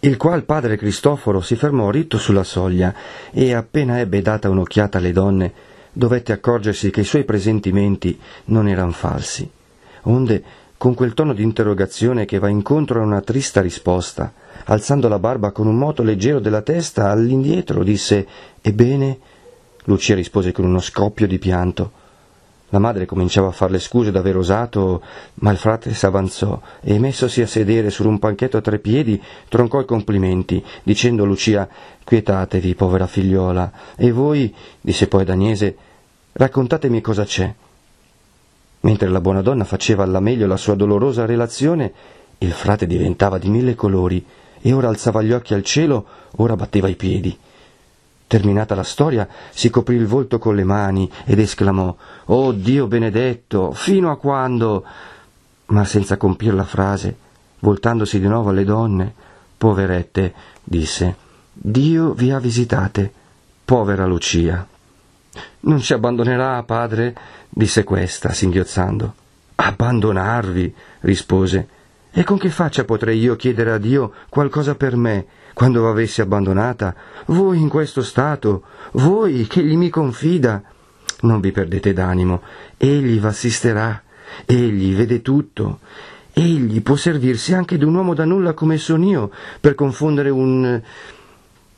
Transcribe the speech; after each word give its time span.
Il 0.00 0.18
qual 0.18 0.44
padre 0.44 0.76
Cristoforo 0.76 1.40
si 1.40 1.56
fermò 1.56 1.88
ritto 1.88 2.18
sulla 2.18 2.44
soglia 2.44 2.94
e 3.30 3.54
appena 3.54 3.98
ebbe 3.98 4.20
data 4.20 4.50
un'occhiata 4.50 4.98
alle 4.98 5.12
donne 5.12 5.69
dovette 5.92 6.32
accorgersi 6.32 6.90
che 6.90 7.00
i 7.00 7.04
suoi 7.04 7.24
presentimenti 7.24 8.18
non 8.46 8.68
eran 8.68 8.92
falsi. 8.92 9.48
Onde, 10.02 10.42
con 10.76 10.94
quel 10.94 11.14
tono 11.14 11.34
di 11.34 11.42
interrogazione 11.42 12.24
che 12.24 12.38
va 12.38 12.48
incontro 12.48 13.00
a 13.00 13.04
una 13.04 13.20
trista 13.20 13.60
risposta, 13.60 14.32
alzando 14.64 15.08
la 15.08 15.18
barba 15.18 15.50
con 15.50 15.66
un 15.66 15.76
moto 15.76 16.02
leggero 16.02 16.38
della 16.38 16.62
testa 16.62 17.10
all'indietro, 17.10 17.82
disse 17.82 18.26
Ebbene? 18.60 19.18
Lucia 19.84 20.14
rispose 20.14 20.52
con 20.52 20.64
uno 20.64 20.80
scoppio 20.80 21.26
di 21.26 21.38
pianto. 21.38 21.92
La 22.70 22.78
madre 22.78 23.04
cominciava 23.04 23.48
a 23.48 23.52
far 23.52 23.70
le 23.70 23.80
scuse 23.80 24.12
d'aver 24.12 24.36
osato, 24.36 25.02
ma 25.34 25.50
il 25.50 25.56
frate 25.56 25.92
s'avanzò 25.92 26.60
e, 26.80 26.98
messosi 27.00 27.42
a 27.42 27.46
sedere 27.46 27.90
su 27.90 28.06
un 28.08 28.20
panchetto 28.20 28.56
a 28.56 28.60
tre 28.60 28.78
piedi, 28.78 29.20
troncò 29.48 29.80
i 29.80 29.84
complimenti, 29.84 30.64
dicendo 30.84 31.24
a 31.24 31.26
Lucia 31.26 31.68
Quietatevi, 32.04 32.74
povera 32.76 33.08
figliola, 33.08 33.72
e 33.96 34.12
voi, 34.12 34.54
disse 34.80 35.08
poi 35.08 35.22
ad 35.22 35.30
Agnese, 35.30 35.76
raccontatemi 36.32 37.00
cosa 37.00 37.24
c'è. 37.24 37.52
Mentre 38.82 39.08
la 39.08 39.20
buona 39.20 39.42
donna 39.42 39.64
faceva 39.64 40.04
alla 40.04 40.20
meglio 40.20 40.46
la 40.46 40.56
sua 40.56 40.74
dolorosa 40.74 41.26
relazione, 41.26 41.92
il 42.38 42.52
frate 42.52 42.86
diventava 42.86 43.38
di 43.38 43.50
mille 43.50 43.74
colori 43.74 44.24
e 44.62 44.72
ora 44.72 44.88
alzava 44.88 45.22
gli 45.22 45.32
occhi 45.32 45.54
al 45.54 45.64
cielo, 45.64 46.06
ora 46.36 46.54
batteva 46.54 46.88
i 46.88 46.94
piedi. 46.94 47.36
Terminata 48.30 48.76
la 48.76 48.84
storia, 48.84 49.26
si 49.50 49.70
coprì 49.70 49.96
il 49.96 50.06
volto 50.06 50.38
con 50.38 50.54
le 50.54 50.62
mani 50.62 51.10
ed 51.24 51.40
esclamò 51.40 51.92
Oh 52.26 52.52
Dio 52.52 52.86
benedetto, 52.86 53.72
fino 53.72 54.08
a 54.08 54.16
quando? 54.18 54.84
Ma 55.66 55.84
senza 55.84 56.16
compir 56.16 56.54
la 56.54 56.62
frase, 56.62 57.16
voltandosi 57.58 58.20
di 58.20 58.28
nuovo 58.28 58.50
alle 58.50 58.62
donne, 58.62 59.12
poverette, 59.58 60.32
disse 60.62 61.16
Dio 61.52 62.12
vi 62.12 62.30
ha 62.30 62.38
visitate, 62.38 63.12
povera 63.64 64.06
Lucia. 64.06 64.64
Non 65.62 65.80
ci 65.80 65.92
abbandonerà, 65.92 66.62
padre? 66.62 67.16
disse 67.48 67.82
questa, 67.82 68.32
singhiozzando. 68.32 69.12
Abbandonarvi, 69.56 70.72
rispose. 71.00 71.68
E 72.12 72.22
con 72.22 72.38
che 72.38 72.50
faccia 72.50 72.84
potrei 72.84 73.18
io 73.18 73.34
chiedere 73.34 73.72
a 73.72 73.78
Dio 73.78 74.12
qualcosa 74.28 74.76
per 74.76 74.94
me, 74.94 75.26
quando 75.60 75.90
avessi 75.90 76.22
abbandonata? 76.22 76.94
Voi 77.26 77.60
in 77.60 77.68
questo 77.68 78.00
stato, 78.00 78.62
voi 78.92 79.46
che 79.46 79.62
gli 79.62 79.76
mi 79.76 79.90
confida. 79.90 80.62
Non 81.20 81.38
vi 81.40 81.52
perdete 81.52 81.92
d'animo, 81.92 82.40
egli 82.78 83.20
v'assisterà, 83.20 84.02
egli 84.46 84.96
vede 84.96 85.20
tutto, 85.20 85.80
egli 86.32 86.80
può 86.80 86.96
servirsi 86.96 87.52
anche 87.52 87.76
d'un 87.76 87.94
uomo 87.94 88.14
da 88.14 88.24
nulla 88.24 88.54
come 88.54 88.78
son 88.78 89.02
io, 89.02 89.30
per 89.60 89.74
confondere 89.74 90.30
un... 90.30 90.80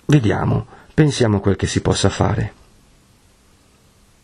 Vediamo, 0.06 0.66
pensiamo 0.94 1.40
quel 1.40 1.56
che 1.56 1.66
si 1.66 1.80
possa 1.80 2.08
fare. 2.08 2.52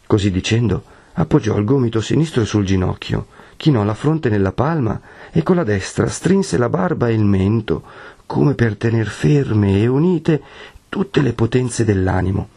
Così 0.06 0.30
dicendo, 0.30 0.84
appoggiò 1.20 1.56
il 1.58 1.64
gomito 1.64 2.00
sinistro 2.00 2.44
sul 2.44 2.64
ginocchio, 2.64 3.26
chinò 3.56 3.82
la 3.82 3.94
fronte 3.94 4.28
nella 4.28 4.52
palma 4.52 5.00
e 5.32 5.42
con 5.42 5.56
la 5.56 5.64
destra 5.64 6.06
strinse 6.06 6.56
la 6.58 6.68
barba 6.68 7.08
e 7.08 7.14
il 7.14 7.24
mento, 7.24 7.82
come 8.24 8.54
per 8.54 8.76
tener 8.76 9.06
ferme 9.08 9.80
e 9.80 9.86
unite 9.88 10.40
tutte 10.88 11.20
le 11.20 11.32
potenze 11.32 11.84
dell'animo. 11.84 12.48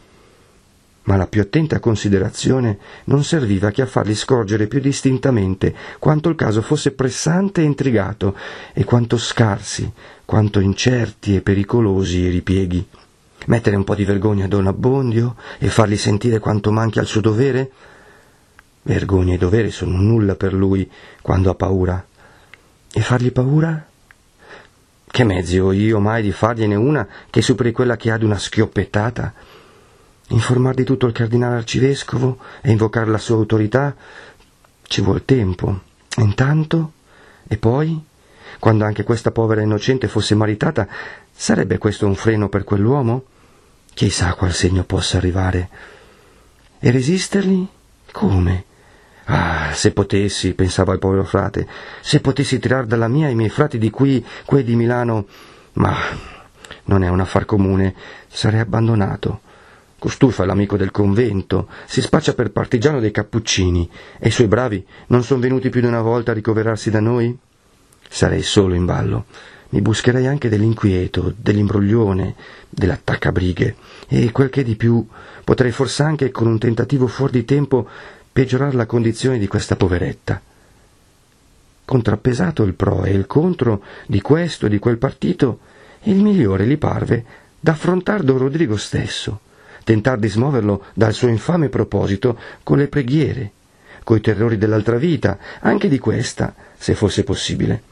Ma 1.04 1.16
la 1.16 1.26
più 1.26 1.40
attenta 1.40 1.80
considerazione 1.80 2.78
non 3.04 3.24
serviva 3.24 3.72
che 3.72 3.82
a 3.82 3.86
fargli 3.86 4.14
scorgere 4.14 4.68
più 4.68 4.78
distintamente 4.78 5.74
quanto 5.98 6.28
il 6.28 6.36
caso 6.36 6.62
fosse 6.62 6.92
pressante 6.92 7.62
e 7.62 7.64
intrigato, 7.64 8.36
e 8.72 8.84
quanto 8.84 9.16
scarsi, 9.16 9.92
quanto 10.24 10.60
incerti 10.60 11.34
e 11.34 11.40
pericolosi 11.40 12.18
i 12.18 12.28
ripieghi. 12.28 12.86
Mettere 13.46 13.74
un 13.74 13.82
po' 13.82 13.96
di 13.96 14.04
vergogna 14.04 14.44
a 14.44 14.48
Don 14.48 14.68
Abbondio 14.68 15.34
e 15.58 15.66
fargli 15.66 15.96
sentire 15.96 16.38
quanto 16.38 16.70
manchi 16.70 17.00
al 17.00 17.06
suo 17.06 17.20
dovere? 17.20 17.70
Vergogna 18.82 19.34
e 19.34 19.38
dovere 19.38 19.70
sono 19.70 19.96
nulla 19.96 20.34
per 20.34 20.52
lui 20.52 20.90
quando 21.20 21.50
ha 21.50 21.54
paura. 21.54 22.04
E 22.92 23.00
fargli 23.00 23.30
paura? 23.30 23.86
Che 25.06 25.24
mezzi 25.24 25.58
ho 25.58 25.72
io 25.72 26.00
mai 26.00 26.22
di 26.22 26.32
fargliene 26.32 26.74
una 26.74 27.06
che 27.30 27.42
superi 27.42 27.70
quella 27.70 27.96
che 27.96 28.10
ha 28.10 28.18
di 28.18 28.24
una 28.24 28.38
schioppettata? 28.38 29.32
Informar 30.28 30.74
di 30.74 30.84
tutto 30.84 31.06
il 31.06 31.12
cardinale 31.12 31.56
arcivescovo 31.56 32.38
e 32.60 32.70
invocare 32.70 33.10
la 33.10 33.18
sua 33.18 33.36
autorità? 33.36 33.94
Ci 34.82 35.00
vuol 35.00 35.24
tempo. 35.24 35.80
Intanto? 36.16 36.92
E 37.46 37.56
poi? 37.58 38.02
Quando 38.58 38.84
anche 38.84 39.04
questa 39.04 39.30
povera 39.30 39.60
innocente 39.60 40.08
fosse 40.08 40.34
maritata, 40.34 40.88
sarebbe 41.30 41.78
questo 41.78 42.06
un 42.06 42.14
freno 42.14 42.48
per 42.48 42.64
quell'uomo? 42.64 43.24
Chissà 43.94 44.34
qual 44.34 44.52
segno 44.52 44.84
possa 44.84 45.18
arrivare. 45.18 45.68
E 46.78 46.90
resistergli? 46.90 47.66
Come? 48.10 48.64
Ah, 49.26 49.72
se 49.72 49.92
potessi, 49.92 50.54
pensava 50.54 50.92
il 50.92 50.98
povero 50.98 51.24
frate, 51.24 51.66
se 52.00 52.20
potessi 52.20 52.58
tirar 52.58 52.86
dalla 52.86 53.08
mia 53.08 53.28
i 53.28 53.34
miei 53.34 53.50
frati 53.50 53.78
di 53.78 53.90
qui, 53.90 54.24
quei 54.44 54.64
di 54.64 54.74
Milano, 54.74 55.26
ma 55.74 55.94
non 56.84 57.04
è 57.04 57.08
un 57.08 57.20
affar 57.20 57.44
comune, 57.44 57.94
sarei 58.28 58.60
abbandonato. 58.60 59.40
Costufa 59.98 60.42
è 60.42 60.46
l'amico 60.46 60.76
del 60.76 60.90
convento, 60.90 61.68
si 61.86 62.02
spaccia 62.02 62.34
per 62.34 62.50
partigiano 62.50 62.98
dei 62.98 63.12
cappuccini, 63.12 63.88
e 64.18 64.28
i 64.28 64.32
suoi 64.32 64.48
bravi 64.48 64.84
non 65.06 65.22
sono 65.22 65.40
venuti 65.40 65.70
più 65.70 65.80
di 65.80 65.86
una 65.86 66.02
volta 66.02 66.32
a 66.32 66.34
ricoverarsi 66.34 66.90
da 66.90 66.98
noi? 66.98 67.38
Sarei 68.08 68.42
solo 68.42 68.74
in 68.74 68.84
ballo. 68.84 69.26
Mi 69.68 69.80
buscherei 69.80 70.26
anche 70.26 70.48
dell'inquieto, 70.48 71.32
dell'imbroglione, 71.34 72.34
dell'attaccabrighe, 72.68 73.76
e 74.08 74.32
quel 74.32 74.50
che 74.50 74.64
di 74.64 74.74
più, 74.74 75.06
potrei 75.44 75.70
forse 75.70 76.02
anche, 76.02 76.32
con 76.32 76.48
un 76.48 76.58
tentativo 76.58 77.06
fuori 77.06 77.32
di 77.32 77.44
tempo, 77.44 77.88
peggiorare 78.32 78.74
la 78.74 78.86
condizione 78.86 79.38
di 79.38 79.46
questa 79.46 79.76
poveretta. 79.76 80.40
Contrappesato 81.84 82.62
il 82.62 82.74
pro 82.74 83.04
e 83.04 83.12
il 83.12 83.26
contro 83.26 83.82
di 84.06 84.20
questo 84.22 84.66
e 84.66 84.68
di 84.70 84.78
quel 84.78 84.96
partito, 84.96 85.58
il 86.04 86.22
migliore 86.22 86.66
gli 86.66 86.78
parve 86.78 87.24
d'affrontar 87.60 88.22
Don 88.22 88.38
Rodrigo 88.38 88.76
stesso, 88.76 89.40
tentar 89.84 90.18
di 90.18 90.28
smuoverlo 90.28 90.84
dal 90.94 91.12
suo 91.12 91.28
infame 91.28 91.68
proposito 91.68 92.38
con 92.62 92.78
le 92.78 92.88
preghiere, 92.88 93.52
coi 94.02 94.20
terrori 94.20 94.56
dell'altra 94.56 94.96
vita, 94.96 95.38
anche 95.60 95.88
di 95.88 95.98
questa, 95.98 96.54
se 96.76 96.94
fosse 96.94 97.24
possibile. 97.24 97.82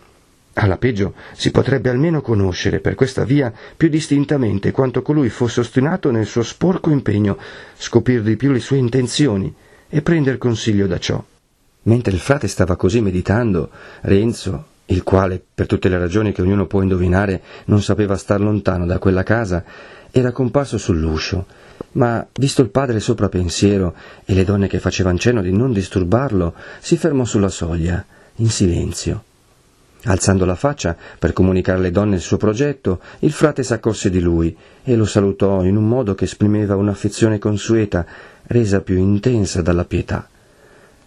Alla 0.55 0.79
peggio 0.79 1.15
si 1.33 1.51
potrebbe 1.51 1.91
almeno 1.91 2.21
conoscere 2.23 2.81
per 2.81 2.95
questa 2.95 3.25
via 3.25 3.53
più 3.77 3.89
distintamente 3.89 4.73
quanto 4.73 5.03
colui 5.03 5.29
fosse 5.29 5.61
ostinato 5.61 6.11
nel 6.11 6.27
suo 6.27 6.43
sporco 6.43 6.91
impegno, 6.91 7.39
scoprir 7.77 8.23
di 8.23 8.37
più 8.37 8.51
le 8.51 8.59
sue 8.59 8.79
intenzioni, 8.79 9.55
e 9.91 10.01
prender 10.01 10.39
consiglio 10.39 10.87
da 10.87 10.99
ciò. 10.99 11.23
Mentre 11.83 12.13
il 12.13 12.21
frate 12.21 12.49
stava 12.49 12.77
così 12.77 13.01
meditando, 13.01 13.71
Renzo, 14.03 14.67
il 14.87 15.03
quale, 15.03 15.43
per 15.55 15.67
tutte 15.67 15.89
le 15.89 15.99
ragioni 15.99 16.33
che 16.33 16.43
ognuno 16.43 16.67
può 16.67 16.83
indovinare, 16.83 17.43
non 17.67 17.83
sapeva 17.83 18.17
star 18.17 18.41
lontano 18.41 18.87
da 18.87 18.99
quella 18.99 19.23
casa, 19.23 19.65
era 20.11 20.33
comparso 20.33 20.79
sull'uscio, 20.79 21.47
ma, 21.93 22.27
visto 22.35 22.63
il 22.63 22.71
padre 22.71 23.01
sopra 23.01 23.29
pensiero 23.29 23.95
e 24.25 24.35
le 24.35 24.45
donne 24.45 24.69
che 24.69 24.79
facevano 24.79 25.19
cenno 25.19 25.43
di 25.43 25.53
non 25.53 25.73
disturbarlo, 25.73 26.55
si 26.81 26.97
fermò 26.97 27.25
sulla 27.25 27.49
soglia, 27.49 28.05
in 28.37 28.49
silenzio. 28.49 29.25
Alzando 30.05 30.47
la 30.47 30.55
faccia 30.55 30.97
per 31.19 31.35
comunicare 31.35 31.79
alle 31.79 31.91
donne 31.91 32.15
il 32.15 32.23
suo 32.23 32.39
progetto, 32.39 33.01
il 33.21 33.33
frate 33.33 33.63
s'accorse 33.63 34.09
di 34.09 34.21
lui 34.21 34.57
e 34.83 34.97
lo 34.97 35.05
salutò 35.05 35.63
in 35.63 35.77
un 35.77 35.87
modo 35.87 36.15
che 36.15 36.25
esprimeva 36.25 36.77
un'affezione 36.77 37.39
consueta 37.39 38.07
resa 38.45 38.81
più 38.81 38.97
intensa 38.97 39.61
dalla 39.61 39.85
pietà. 39.85 40.27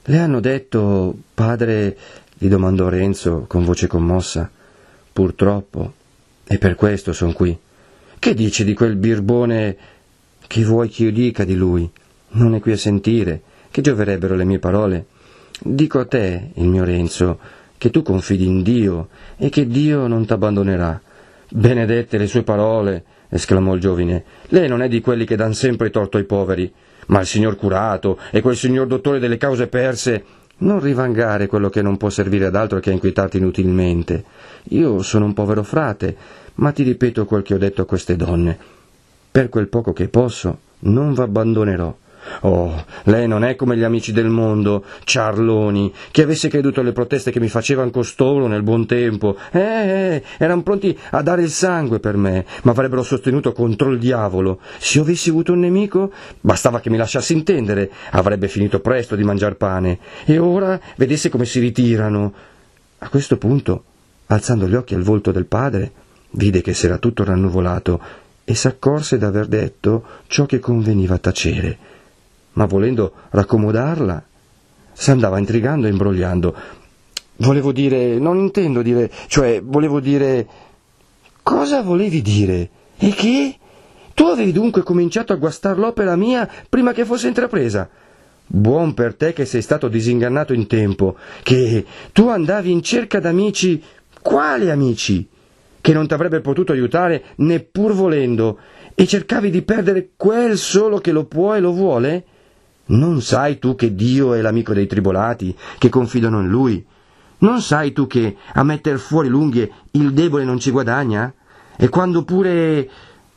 Le 0.05 0.19
hanno 0.19 0.39
detto, 0.39 1.15
padre, 1.33 1.97
gli 2.37 2.47
domandò 2.47 2.89
Renzo 2.89 3.45
con 3.47 3.63
voce 3.63 3.87
commossa. 3.87 4.49
Purtroppo, 5.11 5.93
e 6.45 6.57
per 6.57 6.75
questo 6.75 7.13
son 7.13 7.33
qui. 7.33 7.57
Che 8.19 8.33
dici 8.33 8.63
di 8.63 8.73
quel 8.73 8.95
birbone? 8.95 9.77
Che 10.45 10.63
vuoi 10.63 10.89
che 10.89 11.03
io 11.03 11.11
dica 11.11 11.43
di 11.43 11.55
lui? 11.55 11.89
Non 12.31 12.53
è 12.53 12.59
qui 12.59 12.73
a 12.73 12.77
sentire. 12.77 13.41
Che 13.71 13.81
gioverebbero 13.81 14.35
le 14.35 14.43
mie 14.43 14.59
parole? 14.59 15.05
Dico 15.59 15.99
a 15.99 16.05
te, 16.05 16.51
il 16.55 16.67
mio 16.67 16.83
Renzo, 16.83 17.39
che 17.83 17.89
tu 17.89 18.01
confidi 18.01 18.45
in 18.45 18.63
Dio 18.63 19.09
e 19.35 19.49
che 19.49 19.67
Dio 19.67 20.07
non 20.07 20.25
t'abbandonerà. 20.25 21.01
Benedette 21.49 22.17
le 22.17 22.27
sue 22.27 22.41
parole, 22.41 23.03
esclamò 23.27 23.73
il 23.73 23.81
giovine. 23.81 24.23
Lei 24.47 24.69
non 24.69 24.81
è 24.81 24.87
di 24.87 25.01
quelli 25.01 25.25
che 25.25 25.35
dan 25.35 25.53
sempre 25.53 25.89
torto 25.89 26.15
ai 26.15 26.23
poveri. 26.23 26.71
Ma 27.07 27.19
il 27.19 27.25
signor 27.25 27.57
curato 27.57 28.17
e 28.31 28.39
quel 28.39 28.55
signor 28.55 28.87
dottore 28.87 29.19
delle 29.19 29.35
cause 29.35 29.67
perse 29.67 30.23
non 30.59 30.79
rivangare 30.79 31.47
quello 31.47 31.69
che 31.69 31.81
non 31.81 31.97
può 31.97 32.09
servire 32.09 32.45
ad 32.45 32.55
altro 32.55 32.79
che 32.79 32.89
a 32.89 32.93
inquietarti 32.93 33.35
inutilmente. 33.35 34.23
Io 34.69 35.01
sono 35.01 35.25
un 35.25 35.33
povero 35.33 35.63
frate, 35.63 36.15
ma 36.55 36.71
ti 36.71 36.83
ripeto 36.83 37.25
quel 37.25 37.43
che 37.43 37.53
ho 37.53 37.57
detto 37.57 37.81
a 37.81 37.85
queste 37.85 38.15
donne. 38.15 38.57
Per 39.29 39.49
quel 39.49 39.67
poco 39.67 39.91
che 39.91 40.07
posso, 40.07 40.57
non 40.79 41.13
v'abbandonerò. 41.13 41.93
Oh, 42.41 42.83
lei 43.03 43.27
non 43.27 43.43
è 43.43 43.55
come 43.55 43.77
gli 43.77 43.83
amici 43.83 44.11
del 44.11 44.29
mondo, 44.29 44.83
ciarloni, 45.03 45.93
che 46.11 46.23
avesse 46.23 46.49
creduto 46.49 46.79
alle 46.79 46.91
proteste 46.91 47.31
che 47.31 47.39
mi 47.39 47.47
facevano 47.47 47.89
costolo 47.89 48.47
nel 48.47 48.63
buon 48.63 48.85
tempo. 48.85 49.37
Eh, 49.51 49.59
eh, 49.59 50.23
erano 50.37 50.63
pronti 50.63 50.97
a 51.11 51.21
dare 51.21 51.41
il 51.43 51.49
sangue 51.49 51.99
per 51.99 52.17
me, 52.17 52.45
ma 52.63 52.71
avrebbero 52.71 53.03
sostenuto 53.03 53.51
contro 53.51 53.91
il 53.91 53.99
diavolo. 53.99 54.59
Se 54.77 54.97
io 54.97 55.03
avessi 55.03 55.29
avuto 55.29 55.53
un 55.53 55.59
nemico, 55.59 56.11
bastava 56.41 56.79
che 56.79 56.89
mi 56.89 56.97
lasciassi 56.97 57.33
intendere, 57.33 57.91
avrebbe 58.11 58.47
finito 58.47 58.79
presto 58.79 59.15
di 59.15 59.23
mangiar 59.23 59.55
pane. 59.55 59.99
E 60.25 60.37
ora 60.37 60.79
vedesse 60.95 61.29
come 61.29 61.45
si 61.45 61.59
ritirano. 61.59 62.33
A 62.99 63.09
questo 63.09 63.37
punto, 63.37 63.83
alzando 64.27 64.67
gli 64.67 64.75
occhi 64.75 64.95
al 64.95 65.01
volto 65.01 65.31
del 65.31 65.45
padre, 65.45 65.91
vide 66.31 66.61
che 66.61 66.73
s'era 66.73 66.97
tutto 66.97 67.23
rannuvolato 67.23 67.99
e 68.45 68.55
s'accorse 68.55 69.17
d'aver 69.17 69.47
detto 69.47 70.03
ciò 70.27 70.45
che 70.45 70.59
conveniva 70.59 71.17
tacere 71.17 71.91
ma 72.53 72.65
volendo 72.65 73.13
raccomodarla, 73.29 74.23
s'andava 74.91 75.39
intrigando 75.39 75.87
e 75.87 75.89
imbrogliando. 75.89 76.55
Volevo 77.37 77.71
dire, 77.71 78.19
non 78.19 78.37
intendo 78.37 78.81
dire, 78.81 79.11
cioè 79.27 79.61
volevo 79.61 79.99
dire... 79.99 80.47
Cosa 81.43 81.81
volevi 81.81 82.21
dire? 82.21 82.69
E 82.97 83.09
che? 83.09 83.57
Tu 84.13 84.23
avevi 84.23 84.53
dunque 84.53 84.81
cominciato 84.81 85.33
a 85.33 85.35
guastar 85.35 85.77
l'opera 85.77 86.15
mia 86.15 86.49
prima 86.69 86.93
che 86.93 87.03
fosse 87.03 87.27
intrapresa? 87.27 87.89
Buon 88.45 88.93
per 88.93 89.15
te 89.15 89.33
che 89.33 89.43
sei 89.43 89.61
stato 89.61 89.89
disingannato 89.89 90.53
in 90.53 90.67
tempo, 90.67 91.17
che 91.41 91.85
tu 92.13 92.29
andavi 92.29 92.71
in 92.71 92.81
cerca 92.81 93.19
d'amici. 93.19 93.83
Quali 94.21 94.69
amici? 94.69 95.27
Che 95.81 95.91
non 95.91 96.07
t'avrebbe 96.07 96.39
potuto 96.39 96.71
aiutare 96.71 97.23
neppur 97.37 97.91
volendo, 97.93 98.57
e 98.95 99.05
cercavi 99.05 99.49
di 99.49 99.63
perdere 99.63 100.11
quel 100.15 100.57
solo 100.57 100.99
che 100.99 101.11
lo 101.11 101.25
può 101.25 101.55
e 101.55 101.59
lo 101.59 101.73
vuole? 101.73 102.25
Non 102.85 103.21
sai 103.21 103.59
tu 103.59 103.75
che 103.75 103.95
Dio 103.95 104.33
è 104.33 104.41
l'amico 104.41 104.73
dei 104.73 104.87
tribolati, 104.87 105.55
che 105.77 105.89
confidano 105.89 106.41
in 106.41 106.49
Lui? 106.49 106.85
Non 107.39 107.61
sai 107.61 107.93
tu 107.93 108.07
che 108.07 108.37
a 108.53 108.63
metter 108.63 108.97
fuori 108.97 109.29
l'unghie 109.29 109.71
il 109.91 110.13
debole 110.13 110.43
non 110.43 110.59
ci 110.59 110.71
guadagna? 110.71 111.33
E 111.75 111.89
quando 111.89 112.23
pure... 112.23 112.89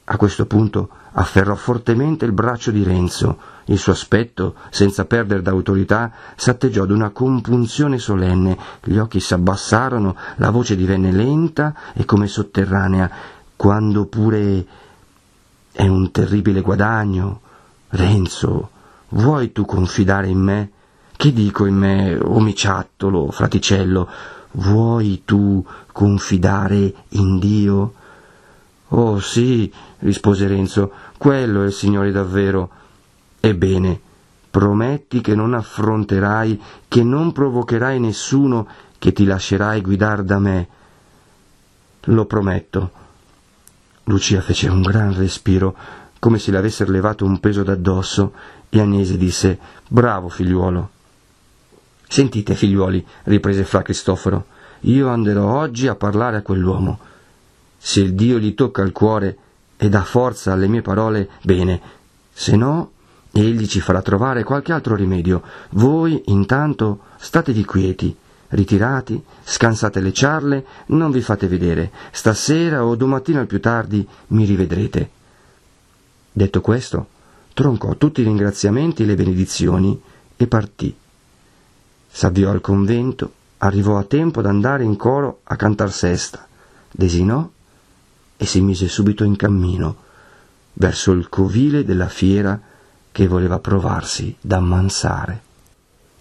A 0.09 0.17
questo 0.17 0.47
punto 0.47 0.89
afferrò 1.15 1.57
fortemente 1.57 2.25
il 2.25 2.33
braccio 2.33 2.71
di 2.71 2.85
Renzo. 2.85 3.39
Il 3.65 3.79
suo 3.79 3.91
aspetto, 3.91 4.55
senza 4.71 5.05
perdere 5.05 5.43
d'autorità, 5.43 6.13
s'atteggiò 6.37 6.85
ad 6.85 6.93
una 6.93 7.11
compunzione 7.11 7.99
solenne, 7.99 8.57
gli 8.85 8.99
occhi 8.99 9.19
s'abbassarono, 9.19 10.15
la 10.37 10.51
voce 10.51 10.77
divenne 10.77 11.11
lenta 11.11 11.75
e 11.95 12.05
come 12.05 12.29
sotterranea. 12.29 13.11
Quando 13.57 14.07
pure... 14.07 14.67
È 15.73 15.87
un 15.87 16.11
terribile 16.11 16.63
guadagno. 16.63 17.41
Renzo, 17.89 18.71
Vuoi 19.09 19.53
tu 19.53 19.65
confidare 19.65 20.29
in 20.29 20.39
me? 20.39 20.71
Che 21.17 21.33
dico 21.33 21.67
in 21.67 21.77
me, 21.77 22.17
o 22.17 22.41
miciattolo, 22.41 23.31
fraticello? 23.31 24.09
Vuoi 24.53 25.23
tu 25.25 25.65
confidare 25.93 26.95
in 27.11 27.39
Dio? 27.39 27.95
Oh 28.89 29.19
sì, 29.19 29.73
rispose 30.01 30.47
Renzo, 30.47 30.93
quello 31.19 31.63
è 31.63 31.67
il 31.67 31.73
Signore 31.73 32.11
davvero. 32.11 32.71
Ebbene, 33.41 34.01
prometti 34.51 35.21
che 35.21 35.35
non 35.35 35.55
affronterai, 35.55 36.61
che 36.89 37.03
non 37.03 37.33
provocherai 37.33 38.01
nessuno, 38.01 38.67
che 38.99 39.13
ti 39.13 39.25
lascerai 39.25 39.81
guidar 39.81 40.23
da 40.23 40.39
me. 40.39 40.69
Lo 42.05 42.25
prometto. 42.27 42.91
Lucia 44.05 44.41
fece 44.41 44.69
un 44.69 44.83
gran 44.83 45.15
respiro, 45.15 45.77
come 46.19 46.39
se 46.39 46.51
le 46.51 46.59
avessero 46.59 46.91
levato 46.91 47.25
un 47.25 47.41
peso 47.41 47.63
d'addosso, 47.63 48.33
e 48.69 48.81
Agnese 48.81 49.17
disse 49.17 49.59
Bravo 49.89 50.29
figliuolo. 50.29 50.91
Sentite, 52.09 52.55
figliuoli, 52.55 53.05
riprese 53.25 53.65
fra 53.65 53.83
Cristoforo, 53.83 54.47
io 54.81 55.09
anderò 55.09 55.59
oggi 55.59 55.89
a 55.89 55.95
parlare 55.95 56.37
a 56.37 56.43
quell'uomo. 56.43 56.99
Se 57.79 58.01
il 58.01 58.15
Dio 58.15 58.39
gli 58.39 58.55
tocca 58.55 58.83
il 58.83 58.93
cuore 58.93 59.37
e 59.77 59.89
dà 59.89 60.03
forza 60.03 60.53
alle 60.53 60.69
mie 60.69 60.83
parole, 60.83 61.29
bene, 61.43 61.81
se 62.33 62.57
no, 62.57 62.91
egli 63.33 63.67
ci 63.67 63.81
farà 63.81 64.03
trovare 64.03 64.45
qualche 64.45 64.73
altro 64.73 64.95
rimedio. 64.95 65.43
Voi, 65.71 66.23
intanto, 66.27 67.01
statevi 67.19 67.65
quieti, 67.65 68.17
ritirati, 68.49 69.23
scansate 69.45 70.01
le 70.01 70.13
ciarle, 70.13 70.65
non 70.87 71.11
vi 71.11 71.21
fate 71.21 71.49
vedere. 71.49 71.91
Stasera 72.13 72.85
o 72.85 72.95
domattina 72.95 73.41
al 73.41 73.47
più 73.47 73.61
tardi 73.61 74.07
mi 74.29 74.45
rivedrete. 74.45 75.11
Detto 76.37 76.61
questo, 76.61 77.07
troncò 77.55 77.97
tutti 77.97 78.21
i 78.21 78.25
ringraziamenti 78.25 79.03
e 79.03 79.07
le 79.07 79.15
benedizioni 79.15 79.99
e 80.37 80.47
partì. 80.47 80.95
S'avviò 82.11 82.51
al 82.51 82.61
convento, 82.61 83.33
arrivò 83.57 83.97
a 83.97 84.05
tempo 84.05 84.43
d'andare 84.43 84.85
in 84.85 84.97
coro 84.97 85.41
a 85.45 85.57
cantar 85.57 85.91
sesta, 85.91 86.47
desinò 86.91 87.49
e 88.37 88.45
si 88.45 88.61
mise 88.61 88.87
subito 88.87 89.25
in 89.25 89.35
cammino 89.35 89.97
verso 90.75 91.13
il 91.13 91.31
covile 91.31 91.85
della 91.85 92.11
fiera 92.11 92.61
che 93.11 93.27
voleva 93.27 93.59
provarsi 93.59 94.37
d'ammansare. 94.39 95.41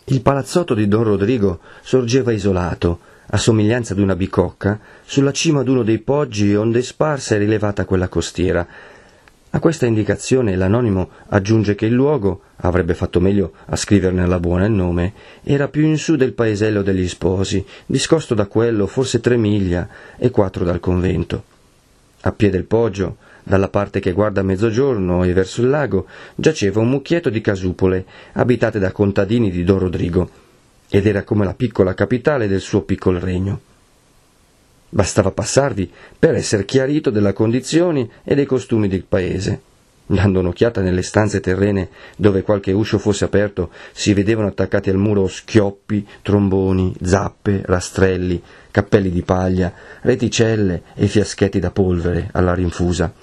Il 0.06 0.22
palazzotto 0.22 0.74
di 0.74 0.88
Don 0.88 1.04
Rodrigo 1.04 1.60
sorgeva 1.82 2.32
isolato, 2.32 3.00
a 3.26 3.38
somiglianza 3.38 3.94
di 3.94 4.02
una 4.02 4.16
bicocca, 4.16 4.80
sulla 5.04 5.34
cima 5.34 5.62
d'uno 5.62 5.84
dei 5.84 6.00
poggi 6.00 6.56
onde 6.56 6.82
sparsa 6.84 7.36
e 7.36 7.40
rilevata 7.40 7.84
quella 7.84 8.08
costiera, 8.08 8.66
a 9.56 9.60
questa 9.60 9.86
indicazione 9.86 10.58
l'anonimo 10.58 11.10
aggiunge 11.30 11.76
che 11.76 11.86
il 11.86 11.94
luogo, 11.94 12.42
avrebbe 12.58 12.94
fatto 12.94 13.22
meglio 13.22 13.54
a 13.68 13.78
scriverne 13.78 14.22
alla 14.22 14.42
buona 14.42 14.66
il 14.66 14.74
nome, 14.74 15.14
era 15.44 15.70
più 15.70 15.86
in 15.86 15.98
su 15.98 16.18
del 16.18 16.34
paesello 16.34 16.82
degli 16.82 17.08
sposi, 17.08 17.66
discosto 17.86 18.36
da 18.36 18.48
quello 18.48 18.86
forse 18.86 19.22
tre 19.22 19.38
miglia 19.38 19.88
e 20.18 20.30
quattro 20.30 20.66
dal 20.66 20.82
convento. 20.82 21.44
A 22.20 22.34
piede 22.34 22.58
del 22.58 22.66
poggio, 22.66 23.16
dalla 23.44 23.70
parte 23.70 24.02
che 24.02 24.12
guarda 24.12 24.42
a 24.42 24.44
mezzogiorno 24.44 25.24
e 25.24 25.32
verso 25.32 25.62
il 25.62 25.70
lago, 25.70 26.06
giaceva 26.36 26.82
un 26.82 26.90
mucchietto 26.90 27.30
di 27.30 27.40
casupole, 27.40 28.06
abitate 28.34 28.78
da 28.78 28.92
contadini 28.92 29.50
di 29.50 29.64
Don 29.64 29.80
Rodrigo, 29.80 30.30
ed 30.90 31.06
era 31.06 31.24
come 31.24 31.46
la 31.46 31.54
piccola 31.54 31.94
capitale 31.94 32.50
del 32.50 32.60
suo 32.60 32.82
piccolo 32.82 33.20
regno. 33.20 33.75
Bastava 34.96 35.32
passarvi 35.32 35.92
per 36.18 36.36
essere 36.36 36.64
chiarito 36.64 37.10
della 37.10 37.34
condizione 37.34 38.08
e 38.24 38.34
dei 38.34 38.46
costumi 38.46 38.88
del 38.88 39.04
paese. 39.04 39.62
Dando 40.06 40.40
un'occhiata 40.40 40.80
nelle 40.80 41.02
stanze 41.02 41.42
terrene 41.42 41.90
dove 42.16 42.44
qualche 42.44 42.72
uscio 42.72 42.98
fosse 42.98 43.26
aperto, 43.26 43.72
si 43.92 44.14
vedevano 44.14 44.48
attaccati 44.48 44.90
al 44.90 44.96
muro 44.96 45.28
schioppi, 45.28 46.08
tromboni, 46.22 46.96
zappe, 47.02 47.64
rastrelli, 47.66 48.42
cappelli 48.72 49.10
di 49.10 49.22
paglia, 49.24 49.74
reticelle 50.00 50.84
e 50.96 51.08
fiaschetti 51.08 51.60
da 51.60 51.72
polvere 51.72 52.30
alla 52.32 52.54
rinfusa. 52.54 53.14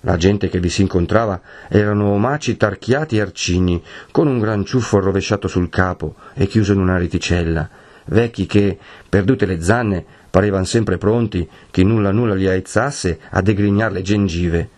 La 0.00 0.16
gente 0.16 0.48
che 0.48 0.60
vi 0.60 0.70
si 0.70 0.80
incontrava 0.80 1.38
erano 1.68 2.12
omaci 2.12 2.56
tarchiati 2.56 3.18
e 3.18 3.20
arcigni, 3.20 3.82
con 4.10 4.28
un 4.28 4.38
gran 4.38 4.64
ciuffo 4.64 4.98
rovesciato 4.98 5.46
sul 5.46 5.68
capo 5.68 6.14
e 6.32 6.46
chiuso 6.46 6.72
in 6.72 6.78
una 6.78 6.96
reticella, 6.96 7.68
vecchi 8.06 8.46
che, 8.46 8.78
perdute 9.08 9.44
le 9.44 9.60
zanne, 9.60 10.04
parevan 10.36 10.66
sempre 10.66 10.98
pronti, 10.98 11.48
che 11.70 11.82
nulla 11.82 12.12
nulla 12.12 12.34
li 12.34 12.46
aezzasse, 12.46 13.20
a 13.30 13.40
degrignare 13.40 13.94
le 13.94 14.02
gengive. 14.02 14.68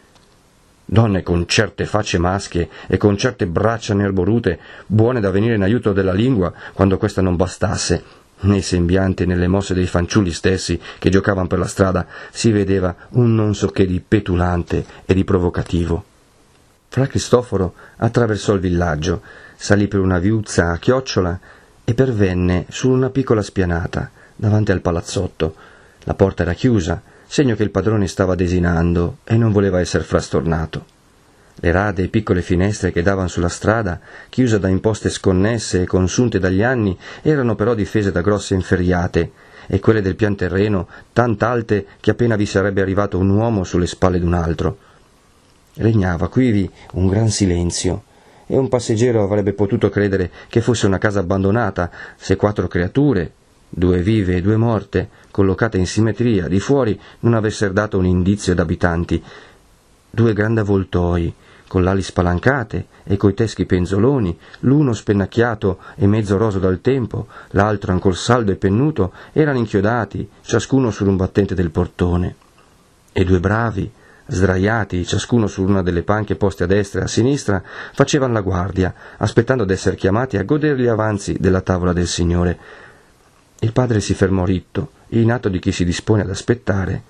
Donne 0.85 1.25
con 1.25 1.49
certe 1.49 1.85
facce 1.85 2.17
maschie 2.17 2.69
e 2.87 2.97
con 2.97 3.17
certe 3.19 3.49
braccia 3.49 3.93
nerborute, 3.93 4.57
buone 4.87 5.19
da 5.19 5.33
venire 5.33 5.57
in 5.57 5.63
aiuto 5.63 5.93
della 5.93 6.13
lingua 6.13 6.53
quando 6.73 6.97
questa 6.97 7.23
non 7.23 7.35
bastasse. 7.35 8.05
Nei 8.43 8.63
sembianti 8.63 9.25
e 9.25 9.27
nelle 9.27 9.49
mosse 9.49 9.75
dei 9.75 9.87
fanciulli 9.87 10.31
stessi 10.31 10.81
che 10.97 11.11
giocavano 11.11 11.49
per 11.49 11.59
la 11.59 11.67
strada 11.67 12.07
si 12.31 12.53
vedeva 12.53 12.95
un 13.15 13.35
non 13.35 13.53
so 13.57 13.67
che 13.71 13.85
di 13.85 14.01
petulante 14.01 14.85
e 15.07 15.13
di 15.13 15.25
provocativo. 15.25 16.05
Fra 16.87 17.09
Cristoforo 17.09 17.75
attraversò 17.97 18.55
il 18.55 18.61
villaggio, 18.61 19.23
salì 19.57 19.89
per 19.89 19.99
una 19.99 20.21
viuzza 20.21 20.71
a 20.71 20.79
chiocciola 20.79 21.41
e 21.83 21.95
pervenne 21.95 22.67
su 22.69 22.89
una 22.91 23.11
piccola 23.11 23.43
spianata 23.43 24.13
davanti 24.39 24.71
al 24.71 24.81
palazzotto. 24.81 25.55
La 26.05 26.15
porta 26.15 26.43
era 26.45 26.55
chiusa, 26.55 27.03
segno 27.27 27.57
che 27.57 27.65
il 27.65 27.71
padrone 27.71 28.07
stava 28.07 28.37
desinando 28.37 29.19
e 29.25 29.37
non 29.37 29.51
voleva 29.53 29.81
essere 29.81 30.05
frastornato. 30.05 30.97
Le 31.57 31.73
rade 31.73 32.05
e 32.05 32.09
piccole 32.09 32.41
finestre 32.41 32.93
che 32.93 33.03
davano 33.03 33.27
sulla 33.27 33.49
strada, 33.49 33.99
chiuse 34.29 34.61
da 34.61 34.69
imposte 34.69 35.11
sconnesse 35.11 35.83
e 35.83 35.87
consunte 35.87 36.39
dagli 36.39 36.63
anni, 36.63 36.97
erano 37.23 37.57
però 37.57 37.75
difese 37.75 38.13
da 38.13 38.21
grosse 38.21 38.55
inferriate, 38.55 39.33
e 39.67 39.81
quelle 39.81 40.01
del 40.01 40.15
pian 40.15 40.37
terreno 40.37 40.87
tant'alte 41.13 41.85
che 42.01 42.13
appena 42.13 42.37
vi 42.37 42.47
sarebbe 42.47 42.81
arrivato 42.81 43.19
un 43.19 43.29
uomo 43.29 43.65
sulle 43.65 43.89
spalle 43.89 44.21
d'un 44.21 44.35
altro. 44.35 44.79
Regnava 45.75 46.29
quivi 46.29 46.71
un 46.93 47.09
gran 47.09 47.29
silenzio, 47.29 48.05
e 48.47 48.57
un 48.57 48.69
passeggero 48.69 49.25
avrebbe 49.25 49.53
potuto 49.53 49.91
credere 49.91 50.31
che 50.49 50.61
fosse 50.61 50.87
una 50.87 50.99
casa 50.99 51.19
abbandonata 51.19 51.91
se 52.17 52.37
quattro 52.37 52.69
creature, 52.69 53.33
due 53.69 54.01
vive 54.01 54.37
e 54.37 54.41
due 54.41 54.57
morte, 54.57 55.09
collocate 55.31 55.79
in 55.79 55.87
simmetria, 55.87 56.49
di 56.49 56.61
fuori 56.61 56.99
non 57.21 57.35
avessero 57.35 57.73
dato 57.73 57.99
un 57.99 58.07
indizio 58.07 58.55
d'abitanti. 58.55 59.23
Due 60.11 60.33
grandi 60.33 60.61
avvoltoi, 60.61 61.35
con 61.69 61.83
l'ali 61.85 62.03
spalancate 62.03 62.87
e 63.05 63.17
coi 63.17 63.35
teschi 63.35 63.67
penzoloni, 63.67 64.37
l'uno 64.61 64.93
spennacchiato 64.93 65.79
e 65.97 66.07
mezzo 66.07 66.37
roso 66.37 66.59
dal 66.59 66.81
tempo, 66.81 67.29
l'altro 67.51 67.93
ancor 67.93 68.17
saldo 68.17 68.51
e 68.51 68.57
pennuto, 68.57 69.13
erano 69.33 69.59
inchiodati, 69.59 70.29
ciascuno 70.43 70.91
su 70.91 71.07
un 71.07 71.17
battente 71.17 71.55
del 71.55 71.71
portone. 71.71 72.35
E 73.13 73.25
due 73.25 73.39
bravi, 73.39 73.91
sdraiati, 74.27 75.07
ciascuno 75.07 75.47
su 75.47 75.63
una 75.63 75.83
delle 75.83 76.03
panche 76.03 76.37
poste 76.37 76.65
a 76.65 76.67
destra 76.67 77.01
e 77.01 77.05
a 77.05 77.09
sinistra, 77.09 77.63
facevano 77.93 78.33
la 78.33 78.41
guardia, 78.41 78.95
aspettando 79.19 79.65
d'essere 79.65 79.97
chiamati 79.97 80.37
a 80.37 80.45
godere 80.45 80.79
gli 80.79 80.87
avanzi 80.87 81.37
della 81.39 81.61
tavola 81.61 81.93
del 81.93 82.07
Signore. 82.07 82.59
Il 83.61 83.73
padre 83.73 84.01
si 84.01 84.15
fermò 84.15 84.45
ritto, 84.45 84.93
in 85.09 85.33
atto 85.33 85.49
di 85.49 85.59
chi 85.59 85.73
si 85.73 85.85
dispone 85.85 86.23
ad 86.23 86.31
aspettare, 86.31 87.03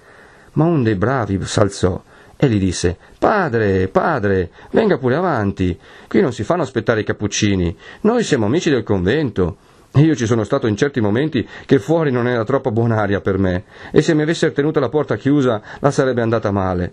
ma 0.53 0.65
un 0.65 0.83
dei 0.83 0.95
bravi 0.95 1.39
s'alzò 1.45 2.03
e 2.41 2.49
gli 2.49 2.59
disse 2.59 2.97
Padre, 3.19 3.89
padre, 3.89 4.51
venga 4.71 4.97
pure 4.97 5.17
avanti. 5.17 5.77
Qui 6.07 6.21
non 6.21 6.33
si 6.33 6.45
fanno 6.45 6.63
aspettare 6.63 7.01
i 7.01 7.05
cappuccini. 7.05 7.77
Noi 8.03 8.23
siamo 8.23 8.47
amici 8.47 8.71
del 8.71 8.85
convento. 8.85 9.57
Io 9.95 10.15
ci 10.15 10.27
sono 10.27 10.45
stato 10.45 10.69
in 10.69 10.77
certi 10.77 11.01
momenti 11.01 11.47
che 11.67 11.81
fuori 11.81 12.13
non 12.13 12.29
era 12.29 12.45
troppo 12.45 12.71
buon'aria 12.71 13.21
per 13.21 13.39
me, 13.39 13.65
e 13.91 14.03
se 14.03 14.15
mi 14.15 14.23
avesse 14.23 14.53
tenuta 14.53 14.79
la 14.79 14.89
porta 14.89 15.17
chiusa 15.17 15.61
la 15.81 15.91
sarebbe 15.91 16.23
andata 16.23 16.53
male. 16.53 16.93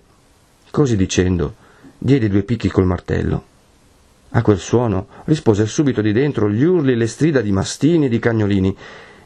Così 0.72 0.96
dicendo, 0.96 1.54
diede 1.98 2.28
due 2.28 2.42
picchi 2.42 2.70
col 2.70 2.86
martello. 2.86 3.44
A 4.32 4.42
quel 4.42 4.58
suono 4.58 5.08
rispose 5.26 5.66
subito 5.66 6.02
di 6.02 6.12
dentro 6.12 6.50
gli 6.50 6.64
urli 6.64 6.94
e 6.94 6.96
le 6.96 7.08
strida 7.08 7.42
di 7.42 7.52
mastini 7.52 8.08
e 8.08 8.10
di 8.10 8.20
cagnolini, 8.20 8.76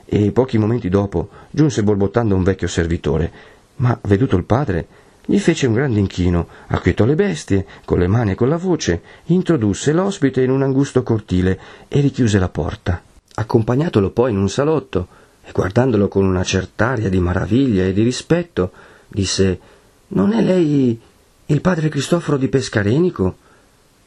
e 0.09 0.31
pochi 0.31 0.57
momenti 0.57 0.89
dopo 0.89 1.29
giunse 1.51 1.83
borbottando 1.83 2.35
un 2.35 2.41
vecchio 2.43 2.67
servitore, 2.67 3.31
ma 3.75 3.97
veduto 4.03 4.35
il 4.35 4.43
padre 4.43 4.87
gli 5.29 5.37
fece 5.37 5.67
un 5.67 5.73
grande 5.73 5.99
inchino, 5.99 6.47
acquietò 6.69 7.05
le 7.05 7.13
bestie, 7.13 7.67
con 7.85 7.99
le 7.99 8.07
mani 8.07 8.31
e 8.31 8.35
con 8.35 8.49
la 8.49 8.57
voce, 8.57 9.03
introdusse 9.25 9.93
l'ospite 9.93 10.41
in 10.41 10.49
un 10.49 10.63
angusto 10.63 11.03
cortile 11.03 11.59
e 11.87 12.01
richiuse 12.01 12.39
la 12.39 12.49
porta. 12.49 12.99
Accompagnatolo 13.35 14.09
poi 14.09 14.31
in 14.31 14.37
un 14.37 14.49
salotto 14.49 15.07
e 15.43 15.51
guardandolo 15.51 16.07
con 16.07 16.25
una 16.25 16.43
cert'aria 16.43 17.09
di 17.09 17.19
maraviglia 17.19 17.83
e 17.83 17.93
di 17.93 18.01
rispetto, 18.01 18.71
disse 19.07 19.59
Non 20.07 20.33
è 20.33 20.41
lei 20.41 20.99
il 21.45 21.61
padre 21.61 21.89
Cristoforo 21.89 22.37
di 22.37 22.47
Pescarenico? 22.47 23.37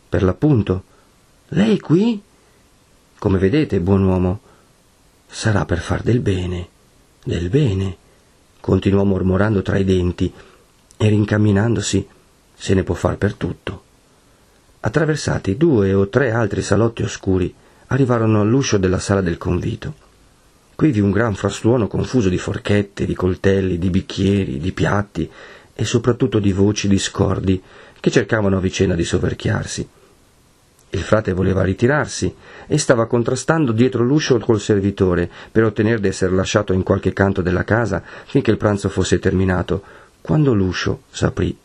Per 0.09 0.25
l'appunto. 0.25 0.83
Lei 1.51 1.79
qui? 1.79 2.21
Come 3.17 3.39
vedete, 3.39 3.79
buon 3.79 4.03
uomo, 4.03 4.41
sarà 5.35 5.65
per 5.65 5.81
far 5.81 6.03
del 6.03 6.21
bene, 6.21 6.69
del 7.25 7.49
bene, 7.49 7.97
continuò 8.61 9.03
mormorando 9.03 9.63
tra 9.63 9.79
i 9.79 9.85
denti, 9.85 10.31
e 10.95 11.09
rincamminandosi 11.09 12.07
se 12.55 12.75
ne 12.75 12.83
può 12.83 12.95
far 12.95 13.17
per 13.17 13.33
tutto. 13.35 13.83
Attraversati 14.81 15.57
due 15.57 15.95
o 15.95 16.09
tre 16.09 16.33
altri 16.33 16.61
salotti 16.61 17.03
oscuri, 17.03 17.53
arrivarono 17.87 18.43
all'uscio 18.43 18.77
della 18.77 18.99
sala 18.99 19.23
del 19.23 19.39
convito. 19.39 19.95
Qui 20.75 20.93
vi 20.93 21.01
un 21.01 21.11
gran 21.11 21.35
frastuono 21.35 21.89
confuso 21.89 22.29
di 22.29 22.39
forchette, 22.39 23.07
di 23.07 23.15
coltelli, 23.15 23.79
di 23.79 23.89
bicchieri, 23.89 24.59
di 24.59 24.73
piatti 24.73 25.29
e 25.75 25.85
soprattutto 25.87 26.41
di 26.41 26.53
voci 26.53 26.89
discordi 26.89 27.61
che 27.99 28.11
cercavano 28.11 28.59
a 28.59 28.61
vicenda 28.61 28.95
di 28.95 29.05
soverchiarsi. 29.05 29.89
Il 30.95 31.01
frate 31.01 31.33
voleva 31.33 31.63
ritirarsi 31.63 32.35
e 32.67 32.77
stava 32.77 33.07
contrastando 33.07 33.73
dietro 33.73 34.05
l'uscio 34.05 34.39
col 34.39 34.61
servitore 34.61 35.31
per 35.51 35.65
ottenere 35.65 36.01
di 36.01 36.09
essere 36.09 36.35
lasciato 36.35 36.75
in 36.75 36.83
qualche 36.83 37.15
canto 37.15 37.41
della 37.41 37.65
casa 37.65 38.03
finché 38.27 38.51
il 38.51 38.59
pranzo 38.59 38.91
fosse 38.91 39.19
terminato, 39.19 39.83
quando 40.21 40.53
l'uscio 40.53 41.05
s'aprì. 41.11 41.57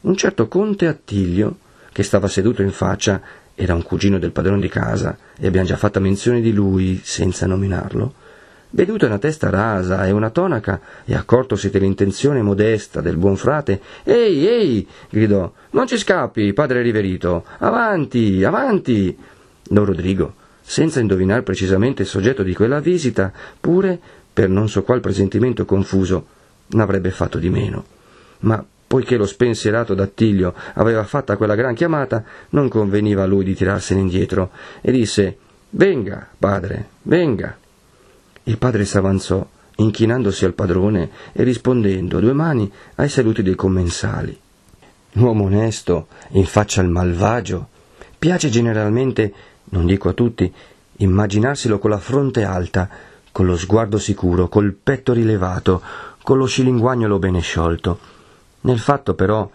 Un 0.00 0.16
certo 0.16 0.48
conte 0.48 0.88
Attilio, 0.88 1.58
che 1.92 2.02
stava 2.02 2.26
seduto 2.26 2.62
in 2.62 2.72
faccia, 2.72 3.20
era 3.54 3.74
un 3.74 3.84
cugino 3.84 4.18
del 4.18 4.32
padrone 4.32 4.60
di 4.60 4.68
casa 4.68 5.16
e 5.38 5.46
abbiamo 5.46 5.68
già 5.68 5.76
fatto 5.76 6.00
menzione 6.00 6.40
di 6.40 6.52
lui 6.52 7.00
senza 7.04 7.46
nominarlo, 7.46 8.14
veduta 8.72 9.06
una 9.06 9.18
testa 9.18 9.50
rasa 9.50 10.06
e 10.06 10.10
una 10.10 10.30
tonaca 10.30 10.80
e 11.04 11.14
accortosi 11.14 11.70
dell'intenzione 11.70 12.42
modesta 12.42 13.00
del 13.00 13.16
buon 13.16 13.36
frate, 13.36 13.80
Ehi, 14.04 14.46
ehi! 14.46 14.88
gridò, 15.08 15.50
non 15.70 15.86
ci 15.86 15.96
scappi, 15.96 16.52
padre 16.52 16.82
riverito, 16.82 17.44
avanti, 17.58 18.44
avanti! 18.44 19.16
Don 19.62 19.84
Rodrigo, 19.84 20.34
senza 20.60 21.00
indovinare 21.00 21.42
precisamente 21.42 22.02
il 22.02 22.08
soggetto 22.08 22.42
di 22.42 22.54
quella 22.54 22.80
visita, 22.80 23.32
pure, 23.60 23.98
per 24.32 24.48
non 24.48 24.68
so 24.68 24.82
qual 24.82 25.00
presentimento 25.00 25.64
confuso, 25.64 26.26
n'avrebbe 26.68 27.10
fatto 27.10 27.38
di 27.38 27.50
meno. 27.50 27.84
Ma 28.40 28.64
poiché 28.86 29.16
lo 29.16 29.26
spensierato 29.26 29.94
d'Attilio 29.94 30.54
aveva 30.74 31.04
fatta 31.04 31.36
quella 31.36 31.54
gran 31.54 31.74
chiamata, 31.74 32.24
non 32.50 32.68
conveniva 32.68 33.22
a 33.22 33.26
lui 33.26 33.44
di 33.44 33.54
tirarsene 33.54 34.00
indietro, 34.00 34.50
e 34.80 34.92
disse 34.92 35.36
Venga, 35.70 36.28
padre, 36.38 36.88
venga. 37.02 37.56
Il 38.44 38.58
padre 38.58 38.84
s'avanzò, 38.84 39.46
inchinandosi 39.76 40.44
al 40.44 40.54
padrone 40.54 41.10
e 41.32 41.42
rispondendo 41.44 42.18
a 42.18 42.20
due 42.20 42.32
mani 42.32 42.70
ai 42.96 43.08
saluti 43.08 43.42
dei 43.42 43.54
commensali. 43.54 44.38
L'uomo 45.12 45.44
onesto, 45.44 46.06
in 46.30 46.46
faccia 46.46 46.80
al 46.80 46.88
malvagio, 46.88 47.68
piace 48.18 48.48
generalmente, 48.48 49.32
non 49.66 49.86
dico 49.86 50.08
a 50.08 50.12
tutti, 50.12 50.52
immaginarselo 50.96 51.78
con 51.78 51.90
la 51.90 51.98
fronte 51.98 52.44
alta, 52.44 52.88
con 53.30 53.46
lo 53.46 53.56
sguardo 53.56 53.98
sicuro, 53.98 54.48
col 54.48 54.72
petto 54.72 55.12
rilevato, 55.12 55.82
con 56.22 56.38
lo 56.38 56.46
scilinguagnolo 56.46 57.18
bene 57.18 57.40
sciolto. 57.40 57.98
Nel 58.62 58.78
fatto, 58.78 59.14
però, 59.14 59.48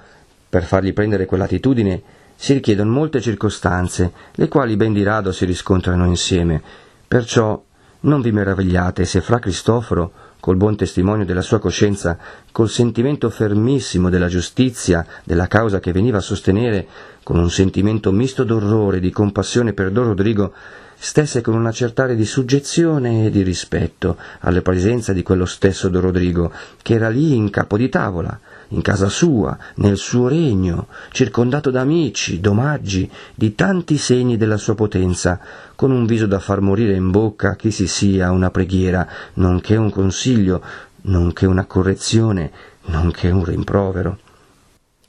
per 0.49 0.63
fargli 0.63 0.93
prendere 0.93 1.25
quell'attitudine, 1.25 2.01
si 2.35 2.53
richiedono 2.53 2.91
molte 2.91 3.19
circostanze, 3.19 4.11
le 4.33 4.47
quali 4.47 4.75
ben 4.75 4.93
di 4.93 5.03
rado 5.03 5.31
si 5.31 5.45
riscontrano 5.45 6.05
insieme. 6.05 6.61
Perciò 7.07 7.61
non 8.01 8.21
vi 8.21 8.31
meravigliate 8.31 9.05
se 9.05 9.21
fra 9.21 9.39
Cristoforo, 9.39 10.11
col 10.39 10.55
buon 10.55 10.75
testimonio 10.75 11.25
della 11.25 11.41
sua 11.41 11.59
coscienza, 11.59 12.17
col 12.51 12.69
sentimento 12.69 13.29
fermissimo 13.29 14.09
della 14.09 14.27
giustizia, 14.27 15.05
della 15.23 15.47
causa 15.47 15.79
che 15.79 15.91
veniva 15.91 16.19
a 16.19 16.21
sostenere, 16.21 16.87
con 17.23 17.37
un 17.39 17.49
sentimento 17.49 18.11
misto 18.11 18.43
d'orrore 18.43 18.97
e 18.97 19.01
di 19.01 19.11
compassione 19.11 19.73
per 19.73 19.91
Don 19.91 20.05
Rodrigo, 20.05 20.53
stesse 20.99 21.41
con 21.41 21.53
una 21.53 21.71
cert'aria 21.71 22.15
di 22.15 22.25
suggezione 22.25 23.25
e 23.25 23.29
di 23.29 23.43
rispetto 23.43 24.17
alla 24.39 24.61
presenza 24.61 25.13
di 25.13 25.23
quello 25.23 25.45
stesso 25.45 25.89
Don 25.89 26.01
Rodrigo, 26.01 26.51
che 26.81 26.93
era 26.93 27.09
lì 27.09 27.35
in 27.35 27.49
capo 27.49 27.77
di 27.77 27.89
tavola, 27.89 28.39
in 28.69 28.81
casa 28.81 29.09
sua, 29.09 29.57
nel 29.75 29.97
suo 29.97 30.27
regno, 30.27 30.87
circondato 31.11 31.69
da 31.71 31.81
amici, 31.81 32.39
d'omaggi, 32.39 33.09
di 33.33 33.55
tanti 33.55 33.97
segni 33.97 34.37
della 34.37 34.57
sua 34.57 34.75
potenza, 34.75 35.39
con 35.75 35.91
un 35.91 36.05
viso 36.05 36.25
da 36.25 36.39
far 36.39 36.61
morire 36.61 36.95
in 36.95 37.11
bocca 37.11 37.55
chi 37.55 37.71
si 37.71 37.87
sia 37.87 38.31
una 38.31 38.51
preghiera, 38.51 39.07
nonché 39.35 39.75
un 39.75 39.89
consiglio, 39.89 40.61
nonché 41.03 41.45
una 41.45 41.65
correzione, 41.65 42.51
nonché 42.85 43.29
un 43.29 43.43
rimprovero. 43.43 44.17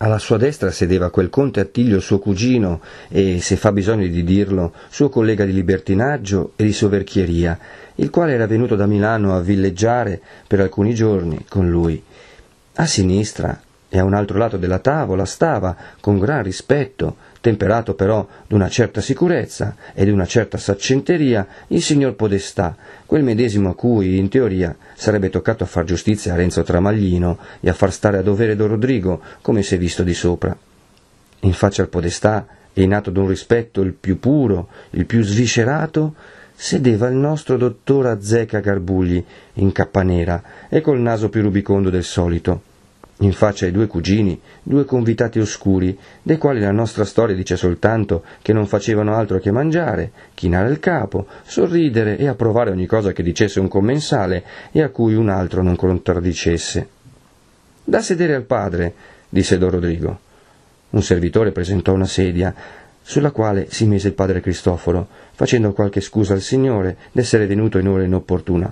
Alla 0.00 0.18
sua 0.18 0.36
destra 0.36 0.70
sedeva 0.70 1.10
quel 1.10 1.28
conte 1.28 1.58
Attilio 1.58 1.98
suo 1.98 2.20
cugino 2.20 2.80
e, 3.08 3.40
se 3.40 3.56
fa 3.56 3.72
bisogno 3.72 4.06
di 4.06 4.22
dirlo, 4.22 4.72
suo 4.88 5.08
collega 5.08 5.44
di 5.44 5.52
libertinaggio 5.52 6.52
e 6.54 6.62
di 6.62 6.72
soverchieria, 6.72 7.58
il 7.96 8.08
quale 8.10 8.32
era 8.32 8.46
venuto 8.46 8.76
da 8.76 8.86
Milano 8.86 9.34
a 9.34 9.40
villeggiare 9.40 10.20
per 10.46 10.60
alcuni 10.60 10.94
giorni 10.94 11.44
con 11.48 11.68
lui. 11.68 12.00
A 12.80 12.86
sinistra 12.86 13.60
e 13.88 13.98
a 13.98 14.04
un 14.04 14.14
altro 14.14 14.38
lato 14.38 14.56
della 14.56 14.78
tavola 14.78 15.24
stava, 15.24 15.76
con 15.98 16.20
gran 16.20 16.44
rispetto, 16.44 17.16
temperato 17.40 17.94
però 17.94 18.24
d'una 18.46 18.68
certa 18.68 19.00
sicurezza 19.00 19.74
e 19.94 20.04
d'una 20.04 20.26
certa 20.26 20.58
saccenteria, 20.58 21.44
il 21.68 21.82
signor 21.82 22.14
Podestà, 22.14 22.76
quel 23.04 23.24
medesimo 23.24 23.70
a 23.70 23.74
cui, 23.74 24.16
in 24.18 24.28
teoria, 24.28 24.76
sarebbe 24.94 25.28
toccato 25.28 25.64
a 25.64 25.66
far 25.66 25.86
giustizia 25.86 26.34
a 26.34 26.36
Renzo 26.36 26.62
Tramaglino 26.62 27.38
e 27.58 27.68
a 27.68 27.72
far 27.72 27.92
stare 27.92 28.18
a 28.18 28.22
dovere 28.22 28.54
Don 28.54 28.68
Rodrigo, 28.68 29.22
come 29.42 29.64
si 29.64 29.74
è 29.74 29.78
visto 29.78 30.04
di 30.04 30.14
sopra. 30.14 30.56
In 31.40 31.52
faccia 31.54 31.82
al 31.82 31.88
Podestà, 31.88 32.46
e 32.72 32.82
in 32.82 32.94
atto 32.94 33.10
d'un 33.10 33.26
rispetto 33.26 33.80
il 33.80 33.92
più 33.92 34.20
puro, 34.20 34.68
il 34.90 35.04
più 35.04 35.24
sviscerato, 35.24 36.14
sedeva 36.54 37.08
il 37.08 37.16
nostro 37.16 37.56
dottor 37.56 38.06
Azzeca 38.06 38.60
Garbugli, 38.60 39.24
in 39.54 39.72
cappa 39.72 40.04
nera 40.04 40.40
e 40.68 40.80
col 40.80 41.00
naso 41.00 41.28
più 41.28 41.42
rubicondo 41.42 41.90
del 41.90 42.04
solito 42.04 42.66
in 43.20 43.32
faccia 43.32 43.64
ai 43.64 43.72
due 43.72 43.86
cugini, 43.86 44.40
due 44.62 44.84
convitati 44.84 45.40
oscuri, 45.40 45.98
dei 46.22 46.38
quali 46.38 46.60
la 46.60 46.70
nostra 46.70 47.04
storia 47.04 47.34
dice 47.34 47.56
soltanto 47.56 48.22
che 48.42 48.52
non 48.52 48.66
facevano 48.66 49.14
altro 49.14 49.38
che 49.38 49.50
mangiare, 49.50 50.12
chinare 50.34 50.70
il 50.70 50.78
capo, 50.78 51.26
sorridere 51.44 52.16
e 52.16 52.28
approvare 52.28 52.70
ogni 52.70 52.86
cosa 52.86 53.12
che 53.12 53.22
dicesse 53.22 53.58
un 53.58 53.68
commensale 53.68 54.44
e 54.70 54.82
a 54.82 54.90
cui 54.90 55.14
un 55.14 55.28
altro 55.28 55.62
non 55.62 55.74
contraddicesse. 55.74 56.88
Da 57.82 58.00
sedere 58.00 58.34
al 58.34 58.44
padre, 58.44 58.94
disse 59.28 59.58
Don 59.58 59.70
Rodrigo. 59.70 60.20
Un 60.90 61.02
servitore 61.02 61.52
presentò 61.52 61.92
una 61.92 62.06
sedia. 62.06 62.54
sulla 63.08 63.30
quale 63.30 63.68
si 63.70 63.86
mise 63.86 64.08
il 64.08 64.12
padre 64.12 64.42
Cristoforo, 64.42 65.08
facendo 65.32 65.72
qualche 65.72 66.02
scusa 66.02 66.34
al 66.34 66.42
Signore 66.42 66.98
d'essere 67.10 67.46
venuto 67.46 67.78
in 67.78 67.88
ora 67.88 68.02
inopportuna. 68.02 68.70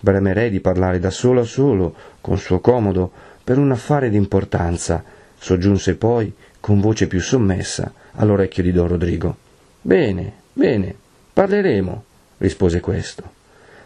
Bremerei 0.00 0.50
di 0.50 0.60
parlare 0.60 0.98
da 0.98 1.08
solo 1.08 1.40
a 1.40 1.44
solo, 1.44 1.94
con 2.20 2.36
suo 2.36 2.60
comodo, 2.60 3.10
per 3.52 3.60
un 3.60 3.70
affare 3.70 4.08
d'importanza, 4.08 5.04
soggiunse 5.38 5.96
poi, 5.96 6.32
con 6.58 6.80
voce 6.80 7.06
più 7.06 7.20
sommessa, 7.20 7.92
all'orecchio 8.12 8.62
di 8.62 8.72
Don 8.72 8.88
Rodrigo. 8.88 9.36
Bene, 9.82 10.32
bene, 10.54 10.94
parleremo, 11.34 12.04
rispose 12.38 12.80
questo. 12.80 13.22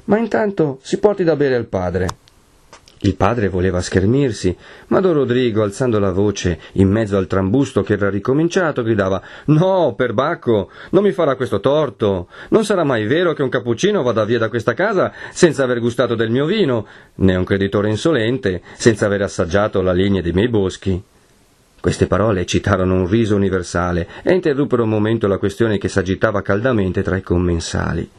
Ma 0.04 0.18
intanto 0.18 0.78
si 0.82 0.98
porti 0.98 1.24
da 1.24 1.34
bere 1.34 1.56
al 1.56 1.64
padre. 1.64 2.06
Il 3.06 3.14
padre 3.14 3.48
voleva 3.48 3.80
schermirsi, 3.80 4.56
ma 4.88 4.98
Don 4.98 5.12
Rodrigo, 5.12 5.62
alzando 5.62 6.00
la 6.00 6.10
voce 6.10 6.58
in 6.72 6.90
mezzo 6.90 7.16
al 7.16 7.28
trambusto 7.28 7.84
che 7.84 7.92
era 7.92 8.10
ricominciato, 8.10 8.82
gridava 8.82 9.22
No, 9.44 9.94
perbacco, 9.96 10.70
non 10.90 11.04
mi 11.04 11.12
farà 11.12 11.36
questo 11.36 11.60
torto. 11.60 12.26
Non 12.48 12.64
sarà 12.64 12.82
mai 12.82 13.06
vero 13.06 13.32
che 13.32 13.44
un 13.44 13.48
cappuccino 13.48 14.02
vada 14.02 14.24
via 14.24 14.38
da 14.38 14.48
questa 14.48 14.74
casa 14.74 15.12
senza 15.30 15.62
aver 15.62 15.78
gustato 15.78 16.16
del 16.16 16.30
mio 16.30 16.46
vino, 16.46 16.84
né 17.16 17.36
un 17.36 17.44
creditore 17.44 17.90
insolente 17.90 18.60
senza 18.74 19.06
aver 19.06 19.22
assaggiato 19.22 19.82
la 19.82 19.92
legna 19.92 20.20
dei 20.20 20.32
miei 20.32 20.48
boschi. 20.48 21.00
Queste 21.78 22.08
parole 22.08 22.40
eccitarono 22.40 22.94
un 22.94 23.06
riso 23.06 23.36
universale 23.36 24.08
e 24.24 24.34
interruppero 24.34 24.82
un 24.82 24.88
momento 24.88 25.28
la 25.28 25.38
questione 25.38 25.78
che 25.78 25.86
s'agitava 25.86 26.42
caldamente 26.42 27.04
tra 27.04 27.16
i 27.16 27.22
commensali. 27.22 28.10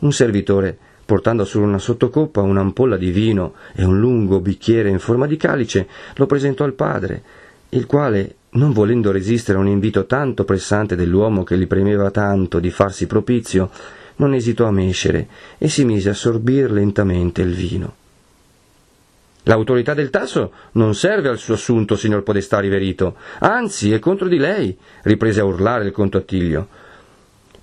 Un 0.00 0.12
servitore 0.12 0.76
portando 1.04 1.44
su 1.44 1.60
una 1.60 1.78
sottocoppa 1.78 2.40
un'ampolla 2.40 2.96
di 2.96 3.10
vino 3.10 3.54
e 3.74 3.84
un 3.84 3.98
lungo 3.98 4.40
bicchiere 4.40 4.88
in 4.88 4.98
forma 4.98 5.26
di 5.26 5.36
calice, 5.36 5.86
lo 6.16 6.26
presentò 6.26 6.64
al 6.64 6.74
padre, 6.74 7.22
il 7.70 7.86
quale, 7.86 8.36
non 8.50 8.72
volendo 8.72 9.10
resistere 9.10 9.58
a 9.58 9.60
un 9.60 9.68
invito 9.68 10.06
tanto 10.06 10.44
pressante 10.44 10.96
dell'uomo 10.96 11.44
che 11.44 11.58
gli 11.58 11.66
premeva 11.66 12.10
tanto 12.10 12.60
di 12.60 12.70
farsi 12.70 13.06
propizio, 13.06 13.70
non 14.16 14.32
esitò 14.32 14.66
a 14.66 14.72
mescere 14.72 15.26
e 15.58 15.68
si 15.68 15.84
mise 15.84 16.10
a 16.10 16.14
sorbir 16.14 16.70
lentamente 16.70 17.42
il 17.42 17.52
vino. 17.52 17.94
L'autorità 19.46 19.92
del 19.92 20.08
tasso 20.08 20.52
non 20.72 20.94
serve 20.94 21.28
al 21.28 21.36
suo 21.36 21.54
assunto, 21.54 21.96
signor 21.96 22.22
Podestà 22.22 22.60
riverito, 22.60 23.16
anzi 23.40 23.92
è 23.92 23.98
contro 23.98 24.26
di 24.26 24.38
lei, 24.38 24.74
riprese 25.02 25.40
a 25.40 25.44
urlare 25.44 25.84
il 25.84 25.92
conto 25.92 26.16
Attilio 26.16 26.82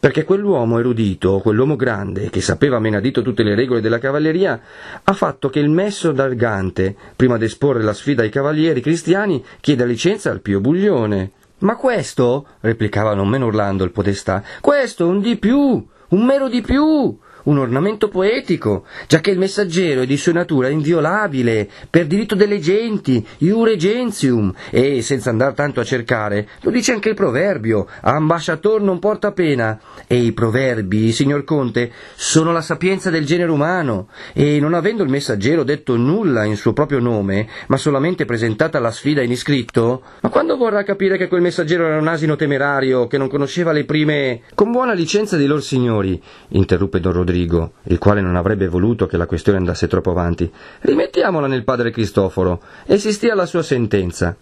perché 0.02 0.24
quell'uomo 0.24 0.80
erudito, 0.80 1.38
quell'uomo 1.44 1.76
grande, 1.76 2.32
che 2.32 2.42
sapeva 2.42 2.78
a 2.78 2.80
menadito 2.80 3.22
tutte 3.22 3.44
le 3.44 3.54
regole 3.54 3.82
della 3.82 4.00
cavalleria, 4.00 4.60
ha 5.04 5.14
fatto 5.14 5.48
che 5.50 5.60
il 5.60 5.70
messo 5.70 6.12
d'Argante, 6.12 6.96
prima 7.16 7.38
d'esporre 7.38 7.84
la 7.84 7.94
sfida 7.94 8.24
ai 8.24 8.32
cavalieri 8.32 8.82
cristiani, 8.82 9.46
chieda 9.60 9.86
licenza 9.86 10.32
al 10.32 10.42
Pio 10.42 10.60
Buglione. 10.60 11.34
Ma 11.60 11.76
questo, 11.76 12.48
replicava 12.62 13.14
non 13.14 13.28
meno 13.28 13.46
urlando 13.46 13.84
il 13.84 13.92
podestà, 13.92 14.44
questo 14.60 15.08
un 15.08 15.22
di 15.22 15.38
più, 15.38 15.60
un 15.60 16.26
mero 16.26 16.50
di 16.50 16.62
più, 16.62 17.16
un 17.44 17.58
ornamento 17.58 18.08
poetico, 18.08 18.86
giacché 19.08 19.32
il 19.32 19.38
messaggero 19.38 20.02
è 20.02 20.06
di 20.06 20.18
sua 20.18 20.34
natura 20.34 20.70
inviolabile, 20.70 21.70
per 21.90 22.08
diritto 22.08 22.36
delle 22.36 22.60
genti, 22.60 23.26
iure 23.40 23.76
gentium, 23.76 24.54
e, 24.70 25.02
senza 25.02 25.30
andare 25.30 25.54
tanto 25.54 25.80
a 25.80 25.84
cercare, 25.84 26.48
lo 26.62 26.72
dice 26.72 26.92
anche 26.92 27.10
il 27.10 27.16
proverbio, 27.16 27.88
ambasciator 28.02 28.82
non 28.82 29.00
porta 29.00 29.32
pena, 29.32 29.80
e 30.08 30.18
i 30.18 30.32
proverbi, 30.32 31.12
signor 31.12 31.44
Conte, 31.44 31.92
sono 32.16 32.52
la 32.52 32.62
sapienza 32.62 33.10
del 33.10 33.26
genere 33.26 33.52
umano, 33.52 34.10
e 34.34 34.60
non 34.60 34.74
avendo 34.74 35.04
il 35.04 35.10
messaggero 35.10 35.64
detto 35.64 35.96
nulla 35.96 36.44
in 36.44 36.56
suo 36.56 36.74
proprio 36.74 37.00
nome, 37.00 37.48
ma 37.68 37.78
solamente 37.78 38.26
presentata 38.26 38.80
la 38.80 38.92
sfida 38.92 39.22
in 39.22 39.32
iscritto, 39.32 40.02
ma 40.22 40.30
quando 40.30 40.58
vorrà 40.58 40.84
capire 40.84 41.18
che 41.18 41.28
quel 41.28 41.42
messaggero 41.42 41.86
era 41.86 41.98
un 41.98 42.08
asino 42.08 42.36
temerario, 42.36 43.08
che 43.08 43.18
non 43.18 43.30
conosceva 43.30 43.72
le 43.72 43.86
prime... 43.86 44.42
Con 44.54 44.72
buona 44.72 44.94
licenza 44.94 45.38
di 45.38 45.46
lor 45.46 45.64
signori, 45.64 46.22
interruppe 46.50 47.00
Don 47.00 47.14
Rodrigo, 47.14 47.31
Rodrigo, 47.32 47.74
il 47.84 47.98
quale 47.98 48.20
non 48.22 48.36
avrebbe 48.36 48.68
voluto 48.68 49.08
che 49.08 49.16
la 49.16 49.26
questione 49.26 49.58
andasse 49.58 49.88
troppo 49.88 50.12
avanti. 50.12 50.52
Rimettiamola 50.82 51.48
nel 51.48 51.64
padre 51.64 51.90
Cristoforo 51.90 52.62
e 52.86 52.98
si 52.98 53.14
stia 53.14 53.32
alla 53.32 53.46
sua 53.46 53.64
sentenza. 53.64 54.36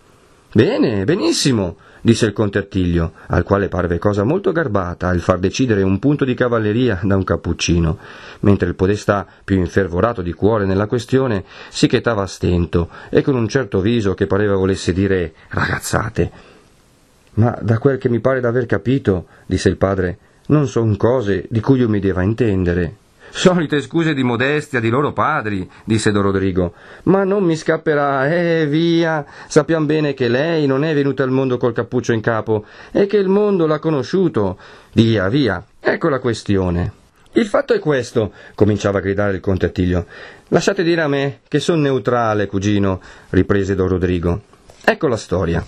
Bene, 0.52 1.04
benissimo, 1.04 1.78
disse 2.02 2.26
il 2.26 2.34
conte 2.34 2.58
Attilio, 2.58 3.14
al 3.28 3.44
quale 3.44 3.68
parve 3.68 4.00
cosa 4.00 4.24
molto 4.24 4.52
garbata 4.52 5.14
il 5.14 5.22
far 5.22 5.38
decidere 5.38 5.84
un 5.84 6.00
punto 6.00 6.26
di 6.26 6.34
cavalleria 6.34 7.00
da 7.04 7.16
un 7.16 7.24
cappuccino, 7.24 8.00
mentre 8.40 8.68
il 8.68 8.76
podestà, 8.76 9.28
più 9.44 9.58
infervorato 9.58 10.24
di 10.24 10.34
cuore 10.34 10.66
nella 10.66 10.88
questione, 10.88 11.44
si 11.70 11.86
chetava 11.86 12.24
a 12.24 12.28
stento 12.28 12.90
e 13.12 13.22
con 13.22 13.36
un 13.36 13.48
certo 13.48 13.80
viso 13.80 14.16
che 14.16 14.26
pareva 14.26 14.56
volesse 14.56 14.92
dire 14.92 15.34
ragazzate. 15.50 16.32
Ma 17.36 17.56
da 17.62 17.78
quel 17.78 18.00
che 18.00 18.10
mi 18.10 18.20
pare 18.20 18.40
d'aver 18.40 18.66
capito, 18.66 19.28
disse 19.46 19.70
il 19.70 19.78
padre, 19.78 20.18
non 20.50 20.68
son 20.68 20.96
cose 20.98 21.46
di 21.50 21.60
cui 21.60 21.80
io 21.80 21.90
mi 21.90 22.00
deva 22.00 22.22
intendere. 22.22 22.96
Solite 23.32 23.82
scuse 23.82 24.16
di 24.16 24.24
modestia 24.24 24.80
di 24.80 24.90
loro 24.90 25.14
padri, 25.14 25.70
disse 25.84 26.12
Don 26.12 26.24
Rodrigo. 26.24 26.74
Ma 27.04 27.24
non 27.24 27.44
mi 27.44 27.56
scapperà, 27.56 28.28
eh, 28.28 28.66
via. 28.68 29.24
Sappiamo 29.48 29.86
bene 29.86 30.16
che 30.16 30.28
lei 30.28 30.66
non 30.66 30.84
è 30.84 30.94
venuta 30.96 31.24
al 31.24 31.30
mondo 31.30 31.58
col 31.58 31.74
cappuccio 31.74 32.12
in 32.12 32.22
capo 32.22 32.66
e 32.92 33.06
che 33.06 33.18
il 33.18 33.28
mondo 33.28 33.68
l'ha 33.68 33.80
conosciuto. 33.80 34.58
Via, 34.94 35.30
via. 35.30 35.64
Ecco 35.80 36.10
la 36.10 36.20
questione. 36.20 36.94
Il 37.34 37.46
fatto 37.46 37.76
è 37.76 37.80
questo, 37.80 38.34
cominciava 38.56 38.98
a 38.98 39.02
gridare 39.02 39.36
il 39.36 39.40
conte 39.40 39.68
Attilio. 39.68 40.08
Lasciate 40.48 40.82
dire 40.82 41.02
a 41.02 41.08
me 41.08 41.42
che 41.48 41.60
son 41.60 41.82
neutrale, 41.82 42.48
cugino, 42.48 43.00
riprese 43.30 43.76
Don 43.76 43.88
Rodrigo. 43.88 44.42
Ecco 44.84 45.08
la 45.08 45.18
storia. 45.18 45.64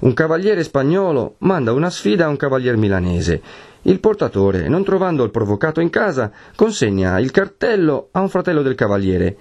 Un 0.00 0.14
cavaliere 0.14 0.62
spagnolo 0.62 1.34
manda 1.38 1.72
una 1.72 1.90
sfida 1.90 2.26
a 2.26 2.28
un 2.28 2.36
cavalier 2.36 2.76
milanese 2.76 3.42
il 3.82 4.00
portatore, 4.00 4.68
non 4.68 4.84
trovando 4.84 5.24
il 5.24 5.30
provocato 5.30 5.80
in 5.80 5.90
casa, 5.90 6.30
consegna 6.54 7.18
il 7.18 7.30
cartello 7.30 8.08
a 8.12 8.20
un 8.20 8.28
fratello 8.28 8.62
del 8.62 8.74
cavaliere, 8.74 9.36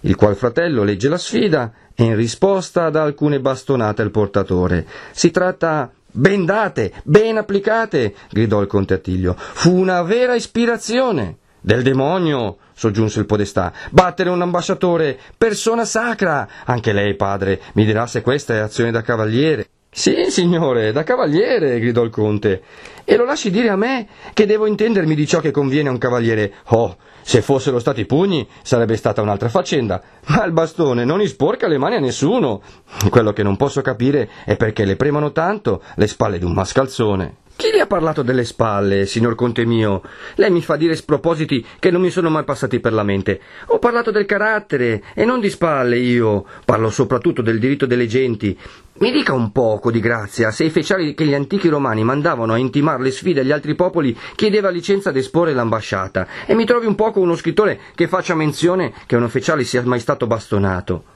il 0.00 0.16
qual 0.16 0.36
fratello 0.36 0.82
legge 0.82 1.08
la 1.08 1.18
sfida 1.18 1.72
e 1.94 2.04
in 2.04 2.16
risposta 2.16 2.90
dà 2.90 3.02
alcune 3.02 3.40
bastonate 3.40 4.02
al 4.02 4.10
portatore. 4.10 4.86
Si 5.12 5.30
tratta 5.30 5.90
ben 6.10 6.44
date, 6.44 6.92
ben 7.04 7.36
applicate, 7.36 8.14
gridò 8.30 8.60
il 8.60 8.66
conte 8.66 8.94
Attilio. 8.94 9.34
Fu 9.36 9.74
una 9.74 10.02
vera 10.02 10.34
ispirazione. 10.34 11.38
Del 11.60 11.82
demonio, 11.82 12.58
soggiunse 12.74 13.18
il 13.18 13.26
podestà. 13.26 13.72
Battere 13.90 14.30
un 14.30 14.40
ambasciatore, 14.40 15.18
persona 15.36 15.84
sacra. 15.84 16.46
Anche 16.64 16.92
lei, 16.92 17.16
padre, 17.16 17.60
mi 17.72 17.84
dirà 17.84 18.06
se 18.06 18.20
questa 18.20 18.54
è 18.54 18.58
azione 18.58 18.92
da 18.92 19.02
cavaliere. 19.02 19.65
Sì, 19.98 20.26
signore, 20.28 20.92
da 20.92 21.04
cavaliere, 21.04 21.80
gridò 21.80 22.02
il 22.02 22.10
conte. 22.10 22.62
E 23.02 23.16
lo 23.16 23.24
lasci 23.24 23.50
dire 23.50 23.70
a 23.70 23.76
me 23.76 24.06
che 24.34 24.44
devo 24.44 24.66
intendermi 24.66 25.14
di 25.14 25.26
ciò 25.26 25.40
che 25.40 25.50
conviene 25.50 25.88
a 25.88 25.92
un 25.92 25.96
cavaliere. 25.96 26.52
Oh, 26.64 26.98
se 27.22 27.40
fossero 27.40 27.78
stati 27.78 28.04
pugni 28.04 28.46
sarebbe 28.60 28.94
stata 28.96 29.22
un'altra 29.22 29.48
faccenda, 29.48 30.02
ma 30.26 30.44
il 30.44 30.52
bastone 30.52 31.06
non 31.06 31.22
isporca 31.22 31.66
le 31.66 31.78
mani 31.78 31.94
a 31.94 32.00
nessuno. 32.00 32.60
Quello 33.08 33.32
che 33.32 33.42
non 33.42 33.56
posso 33.56 33.80
capire 33.80 34.28
è 34.44 34.54
perché 34.56 34.84
le 34.84 34.96
premono 34.96 35.32
tanto 35.32 35.82
le 35.94 36.06
spalle 36.06 36.38
di 36.38 36.44
un 36.44 36.52
mascalzone. 36.52 37.36
Chi 37.56 37.70
le 37.72 37.80
ha 37.80 37.86
parlato 37.86 38.20
delle 38.20 38.44
spalle, 38.44 39.06
signor 39.06 39.34
conte 39.34 39.64
mio? 39.64 40.02
Lei 40.34 40.50
mi 40.50 40.60
fa 40.60 40.76
dire 40.76 40.94
spropositi 40.94 41.64
che 41.78 41.90
non 41.90 42.02
mi 42.02 42.10
sono 42.10 42.28
mai 42.28 42.44
passati 42.44 42.80
per 42.80 42.92
la 42.92 43.02
mente. 43.02 43.40
Ho 43.68 43.78
parlato 43.78 44.10
del 44.10 44.26
carattere 44.26 45.02
e 45.14 45.24
non 45.24 45.40
di 45.40 45.48
spalle 45.48 45.96
io. 45.96 46.44
Parlo 46.66 46.90
soprattutto 46.90 47.40
del 47.40 47.58
diritto 47.58 47.86
delle 47.86 48.06
genti. 48.06 48.56
Mi 48.98 49.10
dica 49.10 49.32
un 49.32 49.52
poco 49.52 49.90
di 49.90 50.00
grazia 50.00 50.50
se 50.50 50.64
i 50.64 50.70
feciali 50.70 51.14
che 51.14 51.24
gli 51.24 51.32
antichi 51.32 51.68
romani 51.68 52.04
mandavano 52.04 52.52
a 52.52 52.58
intimare 52.58 53.02
le 53.02 53.10
sfide 53.10 53.40
agli 53.40 53.52
altri 53.52 53.74
popoli 53.74 54.14
chiedeva 54.34 54.68
licenza 54.68 55.08
ad 55.08 55.16
esporre 55.16 55.54
l'ambasciata 55.54 56.26
e 56.44 56.54
mi 56.54 56.66
trovi 56.66 56.84
un 56.84 56.94
poco 56.94 57.20
uno 57.20 57.36
scrittore 57.36 57.80
che 57.94 58.06
faccia 58.06 58.34
menzione 58.34 58.92
che 59.06 59.16
un 59.16 59.22
ufficiale 59.22 59.64
sia 59.64 59.82
mai 59.82 60.00
stato 60.00 60.26
bastonato. 60.26 61.15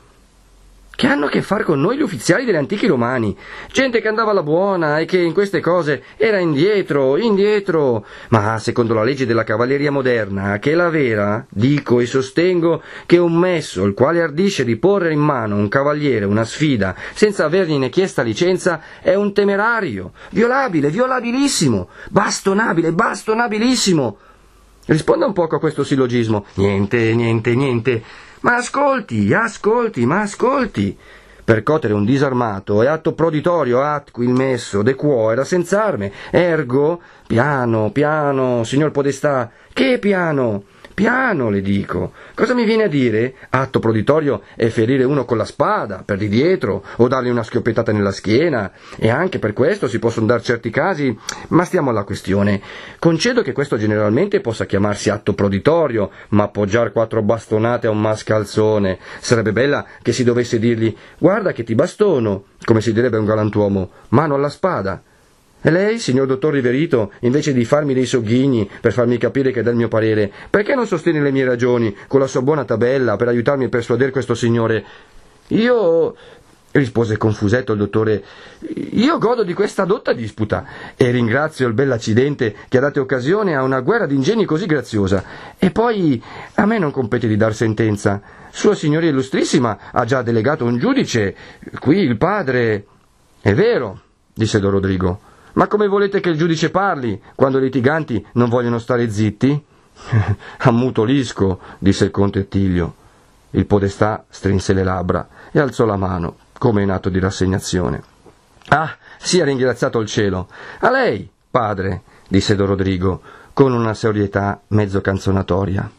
Che 1.00 1.06
hanno 1.06 1.24
a 1.24 1.28
che 1.30 1.40
fare 1.40 1.64
con 1.64 1.80
noi 1.80 1.96
gli 1.96 2.02
ufficiali 2.02 2.44
degli 2.44 2.56
antichi 2.56 2.86
romani? 2.86 3.34
Gente 3.72 4.02
che 4.02 4.08
andava 4.08 4.32
alla 4.32 4.42
buona 4.42 4.98
e 4.98 5.06
che 5.06 5.18
in 5.18 5.32
queste 5.32 5.60
cose 5.60 6.02
era 6.18 6.36
indietro, 6.36 7.16
indietro. 7.16 8.04
Ma 8.28 8.58
secondo 8.58 8.92
la 8.92 9.02
legge 9.02 9.24
della 9.24 9.42
cavalleria 9.42 9.90
moderna, 9.90 10.58
che 10.58 10.72
è 10.72 10.74
la 10.74 10.90
vera, 10.90 11.46
dico 11.48 12.00
e 12.00 12.04
sostengo 12.04 12.82
che 13.06 13.16
un 13.16 13.34
messo, 13.34 13.86
il 13.86 13.94
quale 13.94 14.20
ardisce 14.20 14.62
di 14.62 14.76
porre 14.76 15.14
in 15.14 15.20
mano 15.20 15.56
un 15.56 15.68
cavaliere 15.68 16.26
una 16.26 16.44
sfida 16.44 16.94
senza 17.14 17.46
avergliene 17.46 17.88
chiesta 17.88 18.20
licenza, 18.20 18.82
è 19.00 19.14
un 19.14 19.32
temerario, 19.32 20.12
violabile, 20.32 20.90
violabilissimo, 20.90 21.88
bastonabile, 22.10 22.92
bastonabilissimo. 22.92 24.18
Risponda 24.84 25.24
un 25.24 25.32
poco 25.32 25.56
a 25.56 25.60
questo 25.60 25.82
sillogismo. 25.82 26.44
Niente, 26.56 27.14
niente, 27.14 27.54
niente. 27.54 28.02
Ma 28.40 28.56
ascolti, 28.56 29.34
ascolti, 29.34 30.06
ma 30.06 30.22
ascolti. 30.22 30.96
Percotere 31.44 31.92
un 31.92 32.06
disarmato 32.06 32.80
è 32.80 32.86
atto 32.86 33.12
proditorio 33.12 33.82
atqui 33.82 34.24
il 34.24 34.32
messo 34.32 34.82
de 34.82 34.94
quo 34.94 35.30
era 35.30 35.44
senz'arme, 35.44 36.10
ergo 36.30 37.02
piano, 37.26 37.90
piano, 37.90 38.64
signor 38.64 38.92
Podestà, 38.92 39.50
che 39.72 39.98
piano? 39.98 40.62
Piano, 41.00 41.48
le 41.48 41.62
dico. 41.62 42.12
Cosa 42.34 42.52
mi 42.52 42.66
viene 42.66 42.82
a 42.82 42.86
dire? 42.86 43.34
Atto 43.48 43.78
proditorio 43.78 44.42
è 44.54 44.68
ferire 44.68 45.04
uno 45.04 45.24
con 45.24 45.38
la 45.38 45.46
spada, 45.46 46.02
per 46.04 46.18
di 46.18 46.28
dietro, 46.28 46.84
o 46.96 47.08
dargli 47.08 47.30
una 47.30 47.42
schioppettata 47.42 47.90
nella 47.90 48.12
schiena, 48.12 48.70
e 48.98 49.08
anche 49.08 49.38
per 49.38 49.54
questo 49.54 49.88
si 49.88 49.98
possono 49.98 50.26
dar 50.26 50.42
certi 50.42 50.68
casi, 50.68 51.18
ma 51.48 51.64
stiamo 51.64 51.88
alla 51.88 52.04
questione. 52.04 52.60
Concedo 52.98 53.40
che 53.40 53.52
questo 53.52 53.78
generalmente 53.78 54.42
possa 54.42 54.66
chiamarsi 54.66 55.08
atto 55.08 55.32
proditorio, 55.32 56.10
ma 56.28 56.42
appoggiare 56.42 56.92
quattro 56.92 57.22
bastonate 57.22 57.86
a 57.86 57.90
un 57.90 58.00
mascalzone 58.02 58.98
sarebbe 59.20 59.52
bella 59.52 59.86
che 60.02 60.12
si 60.12 60.22
dovesse 60.22 60.58
dirgli 60.58 60.94
guarda 61.16 61.52
che 61.52 61.64
ti 61.64 61.74
bastono, 61.74 62.44
come 62.62 62.82
si 62.82 62.92
direbbe 62.92 63.16
un 63.16 63.24
galantuomo, 63.24 63.90
mano 64.10 64.34
alla 64.34 64.50
spada. 64.50 65.02
E 65.62 65.70
lei, 65.70 65.98
signor 65.98 66.26
dottor 66.26 66.54
Riverito, 66.54 67.12
invece 67.20 67.52
di 67.52 67.64
farmi 67.64 67.92
dei 67.92 68.06
sogghigni 68.06 68.68
per 68.80 68.92
farmi 68.92 69.18
capire 69.18 69.50
che 69.50 69.60
è 69.60 69.62
del 69.62 69.74
mio 69.74 69.88
parere, 69.88 70.32
perché 70.48 70.74
non 70.74 70.86
sostiene 70.86 71.20
le 71.20 71.30
mie 71.30 71.44
ragioni 71.44 71.94
con 72.06 72.20
la 72.20 72.26
sua 72.26 72.40
buona 72.40 72.64
tabella 72.64 73.16
per 73.16 73.28
aiutarmi 73.28 73.64
a 73.64 73.68
persuadere 73.68 74.10
questo 74.10 74.34
signore? 74.34 74.84
Io 75.48 76.14
rispose 76.72 77.16
confusetto 77.16 77.72
il 77.72 77.78
dottore. 77.78 78.22
Io 78.92 79.18
godo 79.18 79.42
di 79.42 79.54
questa 79.54 79.84
dotta 79.84 80.12
disputa 80.12 80.64
e 80.96 81.10
ringrazio 81.10 81.66
il 81.66 81.74
bell'accidente 81.74 82.54
che 82.68 82.78
ha 82.78 82.80
dato 82.80 83.00
occasione 83.00 83.56
a 83.56 83.62
una 83.62 83.80
guerra 83.80 84.06
d'ingegni 84.06 84.44
così 84.44 84.66
graziosa. 84.66 85.24
E 85.58 85.70
poi 85.70 86.22
a 86.54 86.66
me 86.66 86.78
non 86.78 86.90
compete 86.90 87.26
di 87.26 87.36
dar 87.36 87.54
sentenza. 87.54 88.22
Sua 88.50 88.74
Signoria 88.74 89.10
Illustrissima 89.10 89.90
ha 89.92 90.04
già 90.04 90.22
delegato 90.22 90.64
un 90.64 90.78
giudice. 90.78 91.34
Qui 91.78 91.98
il 91.98 92.16
padre. 92.16 92.86
È 93.40 93.52
vero, 93.54 94.00
disse 94.32 94.60
Don 94.60 94.70
Rodrigo. 94.70 95.20
Ma 95.54 95.66
come 95.66 95.88
volete 95.88 96.20
che 96.20 96.30
il 96.30 96.38
giudice 96.38 96.70
parli 96.70 97.20
quando 97.34 97.58
i 97.58 97.62
litiganti 97.62 98.24
non 98.32 98.48
vogliono 98.48 98.78
stare 98.78 99.10
zitti? 99.10 99.64
Ammutolisco, 100.58 101.60
disse 101.78 102.04
il 102.04 102.10
conte 102.10 102.40
Attilio. 102.40 102.94
Il 103.50 103.66
podestà 103.66 104.24
strinse 104.28 104.72
le 104.72 104.84
labbra 104.84 105.28
e 105.50 105.58
alzò 105.58 105.84
la 105.84 105.96
mano, 105.96 106.36
come 106.58 106.82
in 106.82 106.90
atto 106.90 107.08
di 107.08 107.18
rassegnazione. 107.18 108.02
Ah, 108.68 108.96
sia 109.18 109.44
ringraziato 109.44 109.98
il 109.98 110.06
cielo. 110.06 110.48
A 110.80 110.90
lei, 110.90 111.28
padre, 111.50 112.02
disse 112.28 112.54
Don 112.54 112.68
Rodrigo, 112.68 113.20
con 113.52 113.72
una 113.72 113.94
serietà 113.94 114.60
mezzo 114.68 115.00
canzonatoria. 115.00 115.90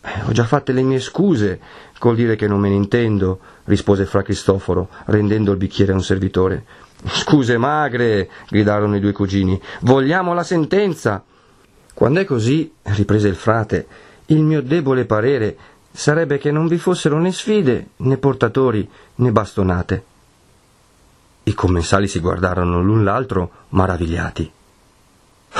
Eh, 0.00 0.22
ho 0.26 0.32
già 0.32 0.44
fatte 0.44 0.72
le 0.72 0.82
mie 0.82 1.00
scuse 1.00 1.60
col 1.98 2.16
dire 2.16 2.36
che 2.36 2.48
non 2.48 2.60
me 2.60 2.68
ne 2.68 2.74
intendo, 2.74 3.40
rispose 3.64 4.04
fra 4.04 4.22
Cristoforo, 4.22 4.88
rendendo 5.06 5.52
il 5.52 5.58
bicchiere 5.58 5.92
a 5.92 5.96
un 5.96 6.02
servitore. 6.02 6.64
Scuse 7.04 7.56
magre, 7.56 8.28
gridarono 8.48 8.96
i 8.96 9.00
due 9.00 9.12
cugini, 9.12 9.60
vogliamo 9.80 10.34
la 10.34 10.42
sentenza. 10.42 11.22
Quando 11.94 12.20
è 12.20 12.24
così, 12.24 12.72
riprese 12.82 13.28
il 13.28 13.36
frate, 13.36 13.86
il 14.26 14.42
mio 14.42 14.62
debole 14.62 15.04
parere 15.04 15.56
sarebbe 15.90 16.38
che 16.38 16.50
non 16.50 16.66
vi 16.66 16.78
fossero 16.78 17.18
né 17.18 17.32
sfide, 17.32 17.88
né 17.96 18.16
portatori, 18.18 18.88
né 19.16 19.32
bastonate. 19.32 20.04
I 21.44 21.54
commensali 21.54 22.08
si 22.08 22.20
guardarono 22.20 22.82
l'un 22.82 23.04
l'altro 23.04 23.50
maravigliati. 23.70 24.52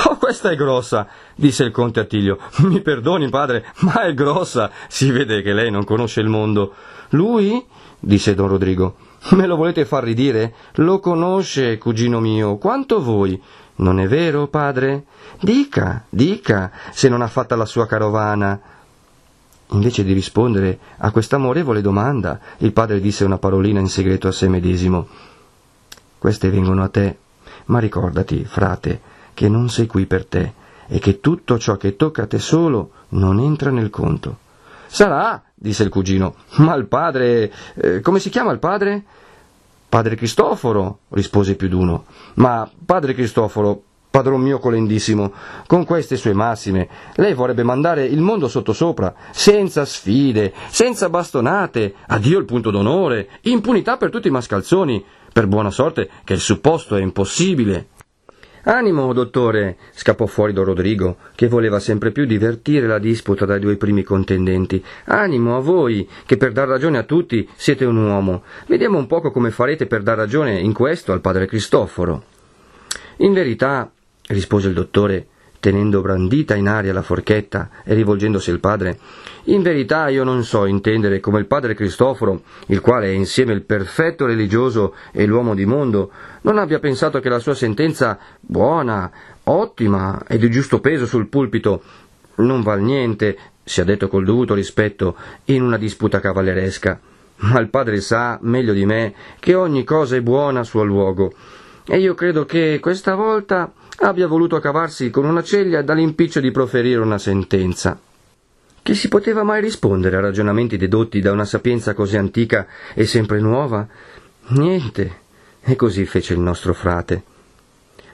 Oh, 0.05 0.17
questa 0.17 0.51
è 0.51 0.55
grossa, 0.55 1.07
disse 1.35 1.63
il 1.63 1.71
conte 1.71 1.99
Attilio. 1.99 2.37
Mi 2.59 2.81
perdoni, 2.81 3.29
padre, 3.29 3.65
ma 3.79 4.01
è 4.03 4.13
grossa. 4.13 4.71
Si 4.87 5.09
vede 5.11 5.41
che 5.41 5.53
lei 5.53 5.71
non 5.71 5.83
conosce 5.83 6.21
il 6.21 6.27
mondo. 6.27 6.73
Lui? 7.09 7.65
disse 7.99 8.35
don 8.35 8.47
Rodrigo. 8.49 8.95
Me 9.31 9.45
lo 9.45 9.55
volete 9.55 9.85
far 9.85 10.03
ridire? 10.03 10.53
Lo 10.75 10.99
conosce, 10.99 11.77
cugino 11.77 12.19
mio, 12.19 12.57
quanto 12.57 13.01
voi. 13.01 13.41
Non 13.75 13.99
è 13.99 14.07
vero, 14.07 14.47
padre? 14.47 15.05
Dica, 15.39 16.05
dica, 16.09 16.71
se 16.91 17.09
non 17.09 17.21
ha 17.21 17.27
fatta 17.27 17.55
la 17.55 17.65
sua 17.65 17.85
carovana. 17.85 18.59
Invece 19.71 20.03
di 20.03 20.13
rispondere 20.13 20.79
a 20.97 21.11
questa 21.11 21.35
amorevole 21.35 21.81
domanda, 21.81 22.39
il 22.57 22.73
padre 22.73 22.99
disse 22.99 23.23
una 23.23 23.37
parolina 23.37 23.79
in 23.79 23.87
segreto 23.87 24.27
a 24.27 24.31
sé 24.31 24.47
medesimo. 24.47 25.07
Queste 26.17 26.49
vengono 26.49 26.83
a 26.83 26.89
te, 26.89 27.17
ma 27.65 27.79
ricordati, 27.79 28.43
frate, 28.45 28.99
che 29.33 29.47
non 29.47 29.69
sei 29.69 29.85
qui 29.85 30.05
per 30.05 30.25
te 30.25 30.53
e 30.87 30.97
che 30.99 31.19
tutto 31.19 31.59
ciò 31.59 31.77
che 31.77 31.95
tocca 31.95 32.23
a 32.23 32.27
te 32.27 32.39
solo 32.39 32.91
non 33.09 33.39
entra 33.39 33.69
nel 33.69 33.91
conto. 33.91 34.47
Sarà, 34.91 35.41
disse 35.53 35.83
il 35.83 35.89
cugino. 35.89 36.33
Ma 36.57 36.73
il 36.73 36.87
padre. 36.87 37.51
Eh, 37.75 38.01
come 38.01 38.19
si 38.19 38.29
chiama 38.29 38.51
il 38.51 38.59
padre? 38.59 39.03
Padre 39.87 40.15
Cristoforo, 40.15 40.99
rispose 41.09 41.55
più 41.55 41.67
d'uno. 41.67 42.05
Ma 42.35 42.69
padre 42.85 43.13
Cristoforo, 43.13 43.81
padron 44.09 44.41
mio 44.41 44.57
colendissimo, 44.57 45.31
con 45.67 45.85
queste 45.85 46.17
sue 46.17 46.33
massime, 46.33 46.89
lei 47.15 47.33
vorrebbe 47.33 47.63
mandare 47.63 48.05
il 48.05 48.21
mondo 48.21 48.47
sottosopra, 48.47 49.13
senza 49.31 49.85
sfide, 49.85 50.53
senza 50.69 51.09
bastonate, 51.09 51.93
addio 52.07 52.39
il 52.39 52.45
punto 52.45 52.71
d'onore, 52.71 53.29
impunità 53.41 53.97
per 53.97 54.09
tutti 54.09 54.27
i 54.27 54.31
mascalzoni, 54.31 55.03
per 55.31 55.47
buona 55.47 55.71
sorte 55.71 56.09
che 56.23 56.33
il 56.33 56.39
supposto 56.39 56.95
è 56.95 57.01
impossibile. 57.01 57.89
Animo, 58.63 59.13
dottore, 59.13 59.77
scappò 59.93 60.25
fuori 60.25 60.51
Don 60.53 60.65
Rodrigo, 60.65 61.17
che 61.35 61.47
voleva 61.47 61.79
sempre 61.79 62.11
più 62.11 62.25
divertire 62.25 62.87
la 62.87 62.99
disputa 62.99 63.45
dai 63.45 63.59
due 63.59 63.77
primi 63.77 64.03
contendenti. 64.03 64.83
Animo 65.05 65.55
a 65.55 65.59
voi, 65.59 66.07
che 66.25 66.37
per 66.37 66.51
dar 66.51 66.67
ragione 66.67 66.97
a 66.97 67.03
tutti 67.03 67.47
siete 67.55 67.85
un 67.85 67.97
uomo. 67.97 68.43
Vediamo 68.67 68.97
un 68.97 69.07
poco 69.07 69.31
come 69.31 69.51
farete 69.51 69.85
per 69.85 70.03
dar 70.03 70.17
ragione 70.17 70.59
in 70.59 70.73
questo 70.73 71.13
al 71.13 71.21
padre 71.21 71.45
Cristoforo. 71.45 72.23
In 73.17 73.33
verità, 73.33 73.89
rispose 74.27 74.67
il 74.67 74.73
dottore, 74.73 75.27
tenendo 75.59 76.01
brandita 76.01 76.55
in 76.55 76.67
aria 76.67 76.93
la 76.93 77.01
forchetta 77.01 77.69
e 77.83 77.93
rivolgendosi 77.93 78.49
al 78.51 78.59
padre, 78.59 78.97
in 79.45 79.61
verità 79.61 80.09
io 80.09 80.23
non 80.23 80.43
so 80.43 80.65
intendere 80.65 81.19
come 81.19 81.39
il 81.39 81.45
padre 81.45 81.73
Cristoforo, 81.73 82.43
il 82.67 82.81
quale 82.81 83.07
è 83.07 83.11
insieme 83.11 83.53
il 83.53 83.63
perfetto 83.63 84.25
religioso 84.25 84.95
e 85.11 85.25
l'uomo 85.25 85.55
di 85.55 85.65
mondo, 85.65 86.11
non 86.41 86.57
abbia 86.57 86.79
pensato 86.79 87.19
che 87.19 87.29
la 87.29 87.39
sua 87.39 87.55
sentenza 87.55 88.17
buona, 88.39 89.11
ottima 89.43 90.23
e 90.27 90.37
di 90.37 90.49
giusto 90.49 90.79
peso 90.79 91.05
sul 91.05 91.27
pulpito 91.27 91.81
non 92.35 92.61
val 92.61 92.81
niente, 92.81 93.37
sia 93.63 93.83
detto 93.83 94.07
col 94.07 94.25
dovuto 94.25 94.53
rispetto, 94.53 95.15
in 95.45 95.61
una 95.61 95.77
disputa 95.77 96.19
cavalleresca. 96.19 96.99
Ma 97.41 97.59
il 97.59 97.69
padre 97.69 98.01
sa, 98.01 98.37
meglio 98.41 98.73
di 98.73 98.85
me, 98.85 99.13
che 99.39 99.55
ogni 99.55 99.83
cosa 99.83 100.15
è 100.15 100.21
buona 100.21 100.61
a 100.61 100.63
suo 100.63 100.83
luogo, 100.83 101.33
e 101.85 101.97
io 101.97 102.13
credo 102.13 102.45
che 102.45 102.79
questa 102.81 103.15
volta 103.15 103.71
abbia 104.01 104.27
voluto 104.27 104.59
cavarsi 104.59 105.09
con 105.09 105.25
una 105.25 105.43
ceglia 105.43 105.81
dall'impiccio 105.81 106.39
di 106.39 106.51
proferire 106.51 107.01
una 107.01 107.17
sentenza. 107.17 107.99
Chi 108.81 108.95
si 108.95 109.07
poteva 109.07 109.43
mai 109.43 109.61
rispondere 109.61 110.15
a 110.17 110.21
ragionamenti 110.21 110.77
dedotti 110.77 111.19
da 111.19 111.31
una 111.31 111.45
sapienza 111.45 111.93
così 111.93 112.17
antica 112.17 112.65
e 112.93 113.05
sempre 113.05 113.39
nuova? 113.39 113.87
Niente. 114.47 115.27
E 115.61 115.75
così 115.75 116.05
fece 116.05 116.33
il 116.33 116.39
nostro 116.39 116.73
frate. 116.73 117.23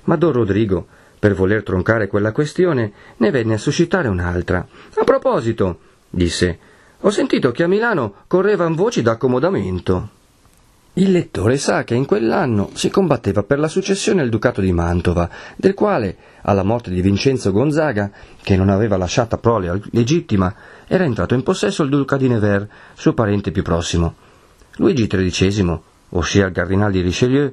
Ma 0.06 0.15
don 0.15 0.32
Rodrigo, 0.32 0.88
per 1.19 1.34
voler 1.34 1.63
troncare 1.63 2.08
quella 2.08 2.32
questione, 2.32 2.91
ne 3.17 3.32
venne 3.32 3.54
a 3.54 3.60
suscitare 3.60 4.08
un'altra. 4.08 4.67
A 4.95 5.04
proposito, 5.04 5.80
disse, 6.10 6.60
ho 7.02 7.10
sentito 7.10 7.52
che 7.52 7.63
a 7.63 7.67
Milano 7.67 8.24
correvan 8.28 8.74
voci 8.74 9.02
d'accomodamento. 9.02 10.10
Il 10.97 11.12
lettore 11.12 11.58
sa 11.58 11.84
che 11.84 11.93
in 11.93 12.05
quell'anno 12.05 12.69
si 12.71 12.89
combatteva 12.89 13.43
per 13.43 13.60
la 13.60 13.67
successione 13.67 14.21
al 14.21 14.29
ducato 14.29 14.62
di 14.62 14.71
Mantova, 14.71 15.29
del 15.58 15.73
quale, 15.73 16.15
alla 16.43 16.63
morte 16.63 16.89
di 16.89 17.01
Vincenzo 17.01 17.51
Gonzaga, 17.51 18.10
che 18.41 18.55
non 18.55 18.69
aveva 18.69 18.95
lasciata 18.95 19.38
prole 19.38 19.81
legittima, 19.91 20.55
era 20.88 21.03
entrato 21.03 21.34
in 21.34 21.43
possesso 21.43 21.84
il 21.84 21.89
duca 21.89 22.15
di 22.15 22.29
Nevers, 22.29 22.67
suo 22.93 23.13
parente 23.13 23.51
più 23.51 23.62
prossimo. 23.62 24.15
Luigi 24.77 25.05
XIII, 25.05 25.79
ossia 26.12 26.45
il 26.45 26.53
cardinale 26.53 26.93
di 26.93 27.01
Richelieu, 27.01 27.51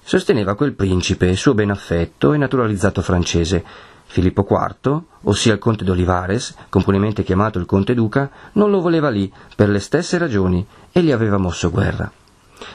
sosteneva 0.00 0.54
quel 0.54 0.74
principe, 0.74 1.34
suo 1.34 1.52
ben 1.52 1.70
affetto 1.70 2.32
e 2.32 2.36
naturalizzato 2.36 3.02
francese. 3.02 3.64
Filippo 4.04 4.46
IV, 4.48 5.02
ossia 5.22 5.54
il 5.54 5.58
conte 5.58 5.82
d'Olivares, 5.82 6.54
compunemente 6.68 7.24
chiamato 7.24 7.58
il 7.58 7.66
conte 7.66 7.92
duca, 7.92 8.30
non 8.52 8.70
lo 8.70 8.80
voleva 8.80 9.08
lì 9.08 9.32
per 9.56 9.68
le 9.68 9.80
stesse 9.80 10.16
ragioni 10.16 10.64
e 10.92 11.02
gli 11.02 11.10
aveva 11.10 11.38
mosso 11.38 11.72
guerra. 11.72 12.08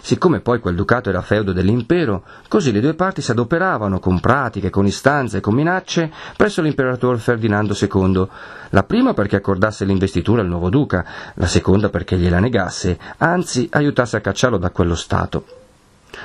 Siccome 0.02 0.40
poi 0.40 0.60
quel 0.60 0.76
ducato 0.76 1.10
era 1.10 1.22
feudo 1.22 1.52
dell'impero, 1.52 2.24
così 2.48 2.72
le 2.72 2.82
due 2.82 2.94
parti 2.94 3.22
si 3.22 3.32
adoperavano 3.32 4.00
con 4.00 4.20
pratiche, 4.20 4.70
con 4.70 4.86
istanze 4.86 5.38
e 5.38 5.42
con 5.42 5.54
minacce 5.54 6.12
presso 6.36 6.62
l'imperatore 6.62 7.18
Ferdinando 7.18 7.76
II, 7.80 8.28
la 8.70 8.84
prima 8.84 9.14
perché 9.14 9.38
accordasse 9.38 9.86
l'investitura 9.86 10.42
al 10.42 10.48
nuovo 10.48 10.70
duca, 10.70 11.06
la 11.36 11.48
seconda 11.48 11.90
perché 11.90 12.18
gliela 12.18 12.40
negasse, 12.40 12.98
anzi 13.18 13.68
aiutasse 13.72 14.18
a 14.18 14.22
cacciarlo 14.22 14.58
da 14.58 14.70
quello 14.72 14.96
stato. 14.96 15.46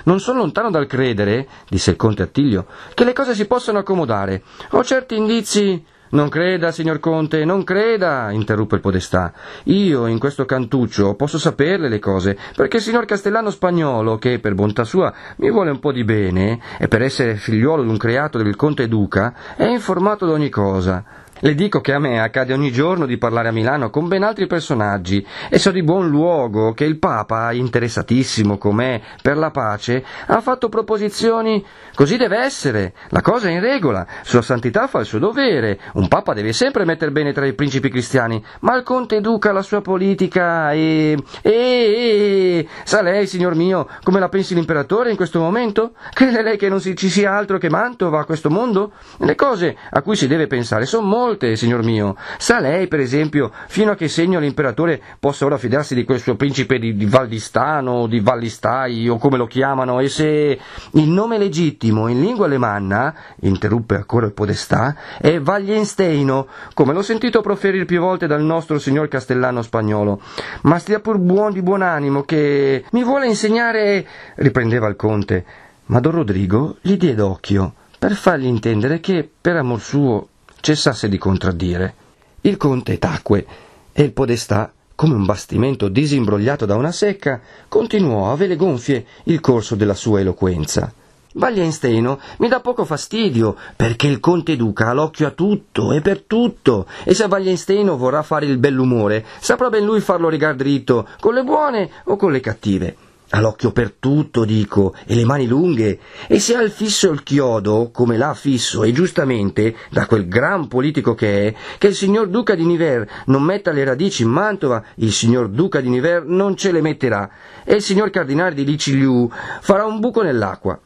Non 0.05 0.21
sono 0.21 0.39
lontano 0.39 0.71
dal 0.71 0.87
credere, 0.87 1.47
disse 1.69 1.91
il 1.91 1.97
conte 1.97 2.23
Attilio, 2.23 2.67
che 2.95 3.05
le 3.05 3.13
cose 3.13 3.35
si 3.35 3.47
possano 3.47 3.79
accomodare. 3.79 4.43
Ho 4.71 4.83
certi 4.83 5.17
indizi 5.17 5.85
non 6.15 6.29
creda, 6.29 6.71
signor 6.71 7.01
Conte, 7.01 7.45
non 7.45 7.65
creda, 7.65 8.31
interruppe 8.31 8.77
il 8.77 8.81
podestà. 8.81 9.33
Io, 9.65 10.07
in 10.07 10.19
questo 10.19 10.45
cantuccio, 10.45 11.15
posso 11.15 11.39
saperle 11.39 11.89
le 11.89 11.99
cose, 11.99 12.39
perché 12.55 12.77
il 12.77 12.83
signor 12.83 13.05
Castellano 13.05 13.51
spagnolo, 13.51 14.17
che, 14.17 14.39
per 14.39 14.55
bontà 14.55 14.85
sua, 14.85 15.13
mi 15.37 15.51
vuole 15.51 15.71
un 15.71 15.81
po' 15.81 15.93
di 15.93 16.05
bene, 16.05 16.61
e 16.79 16.89
per 16.89 17.03
essere 17.03 17.35
figliuolo 17.35 17.83
d'un 17.83 17.97
creato 17.97 18.39
del 18.39 18.57
conte 18.57 18.87
duca, 18.87 19.35
è 19.57 19.67
informato 19.67 20.25
d'ogni 20.25 20.51
cosa. 20.51 21.24
Le 21.45 21.55
dico 21.55 21.83
che 21.83 21.93
a 21.93 21.99
me 21.99 22.23
accade 22.23 22.55
ogni 22.55 22.73
giorno 22.73 23.05
di 23.05 23.19
parlare 23.19 23.49
a 23.49 23.53
Milano 23.53 23.91
con 23.91 24.09
ben 24.09 24.23
altri 24.23 24.47
personaggi. 24.47 25.23
E 25.51 25.59
so 25.59 25.71
di 25.71 25.83
buon 25.83 26.09
luogo 26.09 26.73
che 26.73 26.85
il 26.87 26.99
Papa, 26.99 27.53
interessatissimo 27.53 28.57
com'è 28.57 28.99
per 29.21 29.37
la 29.37 29.51
pace, 29.51 30.03
ha 30.29 30.41
fatto 30.41 30.71
proposizioni. 30.71 31.63
Così 31.95 32.17
deve 32.17 32.39
essere, 32.39 32.95
la 33.11 33.21
cosa 33.21 33.49
è 33.49 33.51
in 33.51 33.61
regola, 33.61 34.07
Sua 34.23 34.41
Santità 34.41 34.87
fa 34.87 35.01
il 35.01 35.05
suo 35.05 35.19
dovere, 35.19 35.79
un 35.93 36.09
Papa 36.09 36.33
deve 36.33 36.55
sempre 36.55 36.87
mettere 36.87 37.11
bene 37.11 37.35
tra 37.35 37.45
i 37.45 37.53
principi 37.53 37.91
cristiani, 37.91 38.43
ma 38.61 38.75
il 38.75 38.83
Conte 38.83 39.21
Duca 39.21 39.53
la 39.53 39.61
sua 39.61 39.83
politica 39.83 40.73
e... 40.73 41.15
e... 41.43 41.51
e... 41.53 42.69
sa 42.85 43.03
lei, 43.03 43.27
signor 43.27 43.55
mio, 43.55 43.87
come 44.03 44.19
la 44.19 44.31
pensi 44.31 44.55
l'imperatore 44.55 45.11
in 45.11 45.17
questo 45.17 45.41
momento? 45.41 45.93
Crede 46.15 46.43
lei 46.43 46.57
che 46.57 46.71
non 46.71 46.81
ci 46.81 47.11
sia 47.11 47.37
altro 47.37 47.59
che 47.59 47.69
Mantova 47.69 48.21
a 48.21 48.25
questo 48.25 48.49
mondo? 48.49 48.93
Le 49.19 49.35
cose 49.35 49.77
a 49.91 50.01
cui 50.01 50.17
si 50.17 50.27
deve 50.27 50.47
pensare 50.47 50.87
sono 50.87 51.07
molte, 51.07 51.33
signor 51.55 51.83
mio. 51.85 52.17
Sa 52.39 52.61
lei, 52.61 52.89
per 52.89 53.01
esempio, 53.01 53.51
fino 53.69 53.93
a 53.93 53.95
che 53.95 54.09
segno 54.09 54.39
l'imperatore 54.39 55.01
possa 55.19 55.45
ora 55.45 55.59
fidarsi 55.59 55.95
di 55.95 56.05
quel 56.05 56.21
suo 56.21 56.37
principe 56.37 56.79
di, 56.79 56.97
di 56.97 57.07
Valdistano, 57.07 58.07
di 58.07 58.21
Vallistai, 58.21 59.09
o 59.09 59.19
come 59.19 59.37
lo 59.37 59.47
chiamano, 59.47 60.01
e 60.01 60.09
se 60.09 60.59
il 60.93 61.09
nome 61.09 61.39
legittimo 61.39 62.09
in 62.09 62.21
lingua 62.21 62.47
alemanna, 62.47 63.15
interruppe 63.41 63.97
ancora 63.97 64.27
il 64.27 64.33
podestà, 64.33 64.97
è 65.19 65.39
Wagliensteino, 65.39 66.47
come 66.75 66.93
l'ho 66.93 67.03
sentito 67.03 67.41
proferire 67.41 67.85
più 67.85 68.01
volte 68.01 68.27
dal 68.27 68.43
nostro 68.43 68.79
signor 68.79 69.09
castellano 69.09 69.63
spagnolo. 69.63 70.21
Ma 70.63 70.79
stia 70.79 71.01
pur 71.01 71.19
buon 71.19 71.53
di 71.53 71.63
buon 71.63 71.83
animo 71.83 72.23
che 72.23 72.85
mi 72.91 73.05
vuole 73.05 73.27
insegnare, 73.27 74.07
riprendeva 74.37 74.89
il 74.89 74.97
conte, 74.97 75.45
ma 75.87 76.01
don 76.01 76.13
Rodrigo 76.13 76.77
gli 76.81 76.97
diede 76.97 77.23
occhio 77.23 77.75
per 78.05 78.17
fargli 78.17 78.45
intendere 78.45 79.01
che, 79.01 79.27
per 79.41 79.57
amor 79.57 79.81
suo, 79.81 80.29
cessasse 80.65 81.11
di 81.11 81.19
contraddire. 81.19 81.95
Il 82.41 82.57
conte 82.57 82.99
tacque 82.99 83.45
e 83.93 84.03
il 84.03 84.13
podestà, 84.13 84.73
come 84.95 85.13
un 85.13 85.27
bastimento 85.27 85.89
disimbrogliato 85.89 86.65
da 86.65 86.75
una 86.75 86.91
secca, 86.91 87.39
continuò 87.69 88.33
a 88.33 88.37
vele 88.37 88.57
gonfie 88.57 89.05
il 89.25 89.41
corso 89.41 89.75
della 89.75 89.93
sua 89.93 90.21
eloquenza. 90.21 90.91
Wagliensteino 91.35 92.19
mi 92.39 92.49
dà 92.49 92.61
poco 92.61 92.87
fastidio, 92.87 93.57
perché 93.77 94.07
il 94.07 94.21
conte 94.21 94.57
duca 94.57 94.89
ha 94.89 94.93
l'occhio 94.95 95.27
a 95.27 95.33
tutto 95.33 95.93
e 95.93 96.01
per 96.01 96.23
tutto, 96.23 96.87
e 97.05 97.13
se 97.13 97.25
Wagliensteino 97.25 97.99
vorrà 97.99 98.23
fare 98.23 98.47
il 98.47 98.57
bell'umore, 98.57 99.23
saprà 99.41 99.69
ben 99.69 99.85
lui 99.85 100.01
farlo 100.01 100.31
rigar 100.31 100.55
dritto, 100.55 101.07
con 101.21 101.35
le 101.35 101.43
buone 101.43 101.91
o 102.05 102.17
con 102.17 102.33
le 102.33 102.41
cattive. 102.41 102.97
Ha 103.31 103.41
l'occhio 103.41 103.73
per 103.73 103.93
tutto, 103.99 104.45
dico, 104.45 104.95
e 105.07 105.15
le 105.15 105.25
mani 105.25 105.47
lunghe, 105.47 105.99
e 106.29 106.39
se 106.39 106.55
ha 106.55 106.61
il 106.61 106.71
fisso 106.71 107.11
il 107.11 107.23
chiodo, 107.23 107.91
come 107.93 108.17
l'ha 108.17 108.35
fisso, 108.35 108.85
e 108.85 108.93
giustamente, 108.93 109.75
da 109.91 110.07
quel 110.07 110.29
gran 110.29 110.69
politico 110.69 111.15
che 111.15 111.49
è, 111.49 111.55
che 111.79 111.89
il 111.89 111.95
signor 111.95 112.29
duca 112.29 112.55
di 112.55 112.65
Niver 112.65 113.25
non 113.27 113.43
metta 113.43 113.73
le 113.73 113.85
radici 113.85 114.23
in 114.23 114.29
Mantova, 114.29 114.85
il 114.97 115.13
signor 115.13 115.49
duca 115.49 115.81
di 115.81 115.89
Niver 115.89 116.25
non 116.25 116.57
ce 116.57 116.71
le 116.71 116.81
metterà, 116.81 117.29
e 117.65 117.75
il 117.75 117.83
signor 117.83 118.11
cardinale 118.11 118.55
di 118.55 118.65
Liciliu 118.65 119.31
farà 119.61 119.85
un 119.85 120.01
buco 120.01 120.23
nell'acqua. 120.23 120.79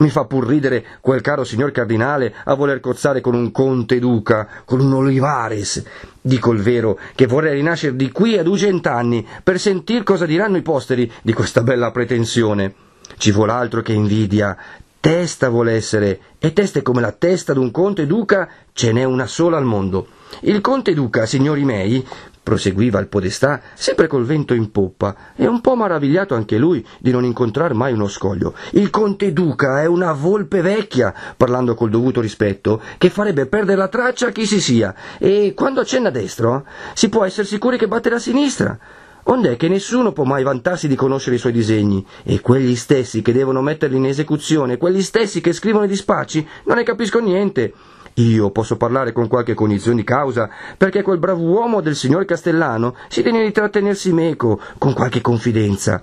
Mi 0.00 0.08
fa 0.08 0.24
pur 0.24 0.46
ridere 0.46 0.82
quel 1.02 1.20
caro 1.20 1.44
signor 1.44 1.72
cardinale 1.72 2.34
a 2.44 2.54
voler 2.54 2.80
cozzare 2.80 3.20
con 3.20 3.34
un 3.34 3.52
conte 3.52 3.98
duca, 3.98 4.48
con 4.64 4.80
un 4.80 4.94
Olivares. 4.94 5.84
Dico 6.22 6.52
il 6.52 6.62
vero, 6.62 6.98
che 7.14 7.26
vorrei 7.26 7.56
rinascere 7.56 7.94
di 7.94 8.10
qui 8.10 8.38
a 8.38 8.42
dugent'anni 8.42 9.26
per 9.42 9.60
sentir 9.60 10.02
cosa 10.02 10.24
diranno 10.24 10.56
i 10.56 10.62
posteri 10.62 11.10
di 11.20 11.34
questa 11.34 11.62
bella 11.62 11.90
pretensione. 11.90 12.74
Ci 13.18 13.30
vuol 13.30 13.50
altro 13.50 13.82
che 13.82 13.92
invidia. 13.92 14.56
Testa 14.98 15.50
vuole 15.50 15.72
essere, 15.72 16.20
e 16.38 16.54
teste 16.54 16.80
come 16.80 17.02
la 17.02 17.12
testa 17.12 17.52
d'un 17.52 17.70
conte 17.70 18.06
duca 18.06 18.48
ce 18.72 18.92
n'è 18.92 19.04
una 19.04 19.26
sola 19.26 19.58
al 19.58 19.64
mondo. 19.64 20.06
Il 20.40 20.62
conte 20.62 20.94
duca, 20.94 21.26
signori 21.26 21.64
miei, 21.64 22.06
proseguiva 22.50 22.98
il 22.98 23.06
podestà, 23.06 23.60
sempre 23.74 24.08
col 24.08 24.24
vento 24.24 24.54
in 24.54 24.72
poppa, 24.72 25.14
e 25.36 25.46
un 25.46 25.60
po' 25.60 25.76
maravigliato 25.76 26.34
anche 26.34 26.58
lui 26.58 26.84
di 26.98 27.12
non 27.12 27.22
incontrar 27.22 27.74
mai 27.74 27.92
uno 27.92 28.08
scoglio. 28.08 28.54
Il 28.72 28.90
conte 28.90 29.32
duca 29.32 29.80
è 29.80 29.86
una 29.86 30.10
volpe 30.10 30.60
vecchia, 30.60 31.14
parlando 31.36 31.74
col 31.74 31.90
dovuto 31.90 32.20
rispetto, 32.20 32.82
che 32.98 33.08
farebbe 33.08 33.46
perdere 33.46 33.76
la 33.76 33.86
traccia 33.86 34.26
a 34.26 34.32
chi 34.32 34.46
si 34.46 34.60
sia, 34.60 34.92
e 35.20 35.52
quando 35.54 35.78
accenna 35.78 36.08
a 36.08 36.10
destra 36.10 36.64
si 36.92 37.08
può 37.08 37.24
essere 37.24 37.46
sicuri 37.46 37.78
che 37.78 37.86
batterà 37.86 38.16
a 38.16 38.18
sinistra. 38.18 38.76
Ond'è 39.22 39.56
che 39.56 39.68
nessuno 39.68 40.10
può 40.10 40.24
mai 40.24 40.42
vantarsi 40.42 40.88
di 40.88 40.96
conoscere 40.96 41.36
i 41.36 41.38
suoi 41.38 41.52
disegni, 41.52 42.04
e 42.24 42.40
quegli 42.40 42.74
stessi 42.74 43.22
che 43.22 43.32
devono 43.32 43.62
metterli 43.62 43.96
in 43.96 44.06
esecuzione, 44.06 44.76
quelli 44.76 45.02
stessi 45.02 45.40
che 45.40 45.52
scrivono 45.52 45.84
i 45.84 45.88
dispacci, 45.88 46.44
non 46.64 46.78
ne 46.78 46.82
capisco 46.82 47.20
niente. 47.20 47.72
Io 48.14 48.50
posso 48.50 48.76
parlare 48.76 49.12
con 49.12 49.28
qualche 49.28 49.54
cognizione 49.54 49.96
di 49.96 50.04
causa, 50.04 50.50
perché 50.76 51.02
quel 51.02 51.18
bravo 51.18 51.42
uomo 51.42 51.80
del 51.80 51.96
signor 51.96 52.24
Castellano 52.24 52.96
si 53.08 53.22
degna 53.22 53.42
di 53.42 53.52
trattenersi 53.52 54.12
meco, 54.12 54.60
con 54.78 54.92
qualche 54.92 55.20
confidenza. 55.20 56.02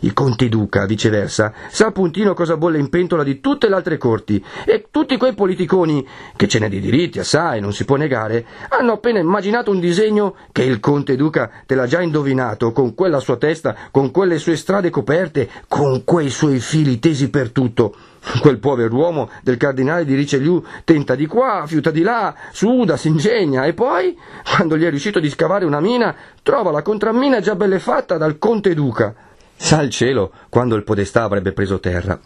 Il 0.00 0.12
conte 0.12 0.48
duca, 0.48 0.86
viceversa, 0.86 1.52
sa 1.68 1.86
appuntino 1.86 2.34
cosa 2.34 2.56
bolle 2.56 2.78
in 2.78 2.88
pentola 2.88 3.24
di 3.24 3.40
tutte 3.40 3.68
le 3.68 3.74
altre 3.74 3.98
corti, 3.98 4.42
e 4.64 4.86
tutti 4.90 5.16
quei 5.16 5.34
politiconi, 5.34 6.06
che 6.36 6.48
ce 6.48 6.58
n'è 6.58 6.68
di 6.68 6.80
diritti 6.80 7.18
assai, 7.18 7.60
non 7.60 7.72
si 7.72 7.84
può 7.84 7.96
negare, 7.96 8.44
hanno 8.68 8.92
appena 8.92 9.18
immaginato 9.18 9.70
un 9.70 9.80
disegno 9.80 10.36
che 10.52 10.62
il 10.62 10.80
conte 10.80 11.16
duca 11.16 11.50
te 11.66 11.74
l'ha 11.74 11.86
già 11.86 12.00
indovinato, 12.00 12.72
con 12.72 12.94
quella 12.94 13.20
sua 13.20 13.36
testa, 13.36 13.76
con 13.90 14.10
quelle 14.10 14.38
sue 14.38 14.56
strade 14.56 14.90
coperte, 14.90 15.48
con 15.68 16.04
quei 16.04 16.30
suoi 16.30 16.60
fili 16.60 16.98
tesi 16.98 17.28
per 17.28 17.50
tutto. 17.50 17.94
Quel 18.40 18.58
pover'uomo 18.58 19.28
del 19.42 19.56
cardinale 19.56 20.04
di 20.04 20.14
Richelieu 20.14 20.64
tenta 20.84 21.14
di 21.16 21.26
qua, 21.26 21.64
fiuta 21.66 21.90
di 21.90 22.02
là, 22.02 22.34
suda, 22.52 22.96
s'ingegna 22.96 23.64
e 23.64 23.74
poi, 23.74 24.16
quando 24.44 24.76
gli 24.76 24.84
è 24.84 24.90
riuscito 24.90 25.18
di 25.18 25.28
scavare 25.28 25.64
una 25.64 25.80
mina, 25.80 26.14
trova 26.42 26.70
la 26.70 26.82
contrammina 26.82 27.40
già 27.40 27.56
belle 27.56 27.80
fatta 27.80 28.16
dal 28.16 28.38
conte 28.38 28.74
duca. 28.74 29.14
Sa 29.56 29.82
il 29.82 29.90
cielo 29.90 30.32
quando 30.48 30.76
il 30.76 30.84
podestà 30.84 31.24
avrebbe 31.24 31.52
preso 31.52 31.80
terra. 31.80 32.18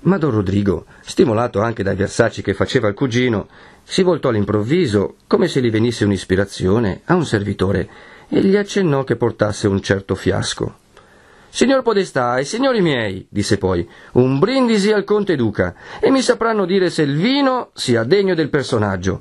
Ma 0.00 0.18
don 0.18 0.30
Rodrigo, 0.30 0.86
stimolato 1.00 1.60
anche 1.60 1.82
dai 1.82 1.96
versacci 1.96 2.42
che 2.42 2.54
faceva 2.54 2.88
il 2.88 2.94
cugino, 2.94 3.48
si 3.84 4.02
voltò 4.02 4.30
all'improvviso, 4.30 5.16
come 5.26 5.48
se 5.48 5.60
gli 5.60 5.70
venisse 5.70 6.04
un'ispirazione, 6.04 7.02
a 7.04 7.14
un 7.14 7.24
servitore 7.24 7.88
e 8.28 8.40
gli 8.40 8.56
accennò 8.56 9.04
che 9.04 9.16
portasse 9.16 9.68
un 9.68 9.80
certo 9.80 10.14
fiasco. 10.14 10.80
Signor 11.54 11.82
Podestà 11.82 12.38
e 12.38 12.44
signori 12.46 12.80
miei, 12.80 13.26
disse 13.28 13.58
poi, 13.58 13.86
un 14.12 14.38
brindisi 14.38 14.90
al 14.90 15.04
conte 15.04 15.36
duca, 15.36 15.74
e 16.00 16.10
mi 16.10 16.22
sapranno 16.22 16.64
dire 16.64 16.88
se 16.88 17.02
il 17.02 17.14
vino 17.14 17.72
sia 17.74 18.04
degno 18.04 18.34
del 18.34 18.48
personaggio. 18.48 19.20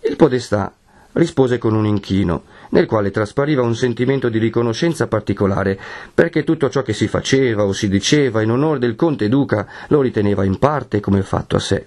Il 0.00 0.16
Podestà 0.16 0.74
rispose 1.12 1.56
con 1.56 1.74
un 1.74 1.86
inchino, 1.86 2.42
nel 2.72 2.84
quale 2.84 3.10
traspariva 3.10 3.62
un 3.62 3.74
sentimento 3.74 4.28
di 4.28 4.38
riconoscenza 4.38 5.06
particolare, 5.06 5.80
perché 6.12 6.44
tutto 6.44 6.68
ciò 6.68 6.82
che 6.82 6.92
si 6.92 7.08
faceva 7.08 7.64
o 7.64 7.72
si 7.72 7.88
diceva 7.88 8.42
in 8.42 8.50
onore 8.50 8.78
del 8.78 8.94
conte 8.94 9.30
duca 9.30 9.66
lo 9.88 10.02
riteneva 10.02 10.44
in 10.44 10.58
parte 10.58 11.00
come 11.00 11.22
fatto 11.22 11.56
a 11.56 11.60
sé. 11.60 11.86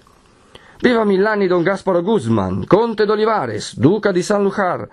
Viva 0.80 1.04
mill'anni 1.04 1.46
don 1.46 1.62
Gasparo 1.62 2.02
Guzman, 2.02 2.66
conte 2.66 3.04
d'Olivares, 3.04 3.78
duca 3.78 4.10
di 4.10 4.24
San 4.24 4.42
Lucar, 4.42 4.88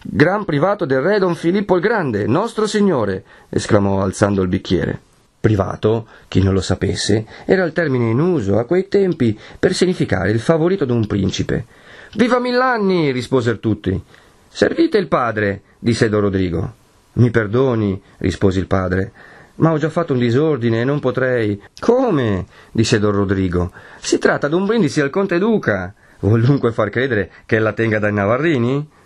Gran 0.00 0.44
privato 0.44 0.84
del 0.84 1.00
re 1.00 1.18
Don 1.18 1.34
Filippo 1.34 1.74
il 1.74 1.80
Grande, 1.82 2.26
nostro 2.28 2.68
signore, 2.68 3.24
esclamò 3.48 4.00
alzando 4.00 4.42
il 4.42 4.48
bicchiere. 4.48 5.00
Privato, 5.40 6.06
chi 6.28 6.40
non 6.40 6.54
lo 6.54 6.60
sapesse, 6.60 7.26
era 7.44 7.64
il 7.64 7.72
termine 7.72 8.10
in 8.10 8.20
uso 8.20 8.58
a 8.58 8.64
quei 8.64 8.86
tempi 8.86 9.36
per 9.58 9.74
significare 9.74 10.30
il 10.30 10.38
favorito 10.38 10.84
d'un 10.84 11.06
principe. 11.06 11.66
Viva 12.14 12.38
mill'anni! 12.38 13.10
risposero 13.10 13.58
tutti. 13.58 14.00
Servite 14.48 14.98
il 14.98 15.08
padre, 15.08 15.62
disse 15.80 16.08
Don 16.08 16.20
Rodrigo. 16.20 16.74
Mi 17.14 17.30
perdoni, 17.30 18.00
rispose 18.18 18.60
il 18.60 18.68
padre, 18.68 19.12
ma 19.56 19.72
ho 19.72 19.78
già 19.78 19.90
fatto 19.90 20.12
un 20.12 20.20
disordine 20.20 20.80
e 20.80 20.84
non 20.84 21.00
potrei. 21.00 21.60
Come? 21.80 22.46
disse 22.70 23.00
Don 23.00 23.12
Rodrigo. 23.12 23.72
Si 23.98 24.18
tratta 24.18 24.46
d'un 24.46 24.64
brindisi 24.64 25.00
al 25.00 25.10
conte 25.10 25.38
duca. 25.38 25.92
Vuol 26.20 26.42
dunque 26.42 26.70
far 26.70 26.90
credere 26.90 27.30
che 27.46 27.56
ella 27.56 27.72
tenga 27.72 27.98
dai 27.98 28.12
Navarrini? 28.12 28.96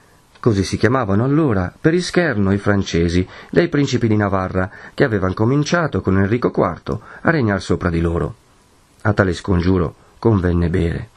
Così 0.42 0.64
si 0.64 0.76
chiamavano 0.76 1.22
allora 1.22 1.72
per 1.80 1.94
ischerno 1.94 2.52
i 2.52 2.58
francesi 2.58 3.24
dei 3.48 3.68
principi 3.68 4.08
di 4.08 4.16
Navarra 4.16 4.68
che 4.92 5.04
avevano 5.04 5.34
cominciato 5.34 6.00
con 6.00 6.18
Enrico 6.18 6.50
IV 6.52 6.98
a 7.20 7.30
regnar 7.30 7.62
sopra 7.62 7.90
di 7.90 8.00
loro. 8.00 8.34
A 9.02 9.12
tale 9.12 9.34
scongiuro 9.34 9.94
convenne 10.18 10.68
bere. 10.68 11.08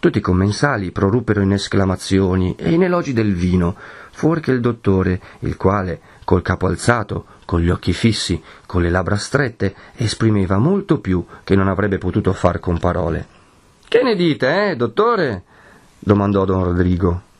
Tutti 0.00 0.16
i 0.16 0.22
commensali 0.22 0.92
proruppero 0.92 1.42
in 1.42 1.52
esclamazioni 1.52 2.54
e 2.56 2.70
in 2.70 2.84
elogi 2.84 3.12
del 3.12 3.34
vino, 3.34 3.76
fuorché 4.12 4.50
il 4.50 4.62
dottore, 4.62 5.20
il 5.40 5.58
quale, 5.58 6.00
col 6.24 6.40
capo 6.40 6.66
alzato, 6.66 7.26
con 7.44 7.60
gli 7.60 7.68
occhi 7.68 7.92
fissi, 7.92 8.42
con 8.64 8.80
le 8.80 8.88
labbra 8.88 9.16
strette, 9.16 9.74
esprimeva 9.94 10.56
molto 10.56 11.00
più 11.00 11.22
che 11.44 11.54
non 11.54 11.68
avrebbe 11.68 11.98
potuto 11.98 12.32
far 12.32 12.60
con 12.60 12.78
parole. 12.78 13.26
Che 13.86 14.02
ne 14.02 14.16
dite, 14.16 14.70
eh, 14.70 14.76
dottore? 14.76 15.42
domandò 15.98 16.46
don 16.46 16.64
Rodrigo. 16.64 17.32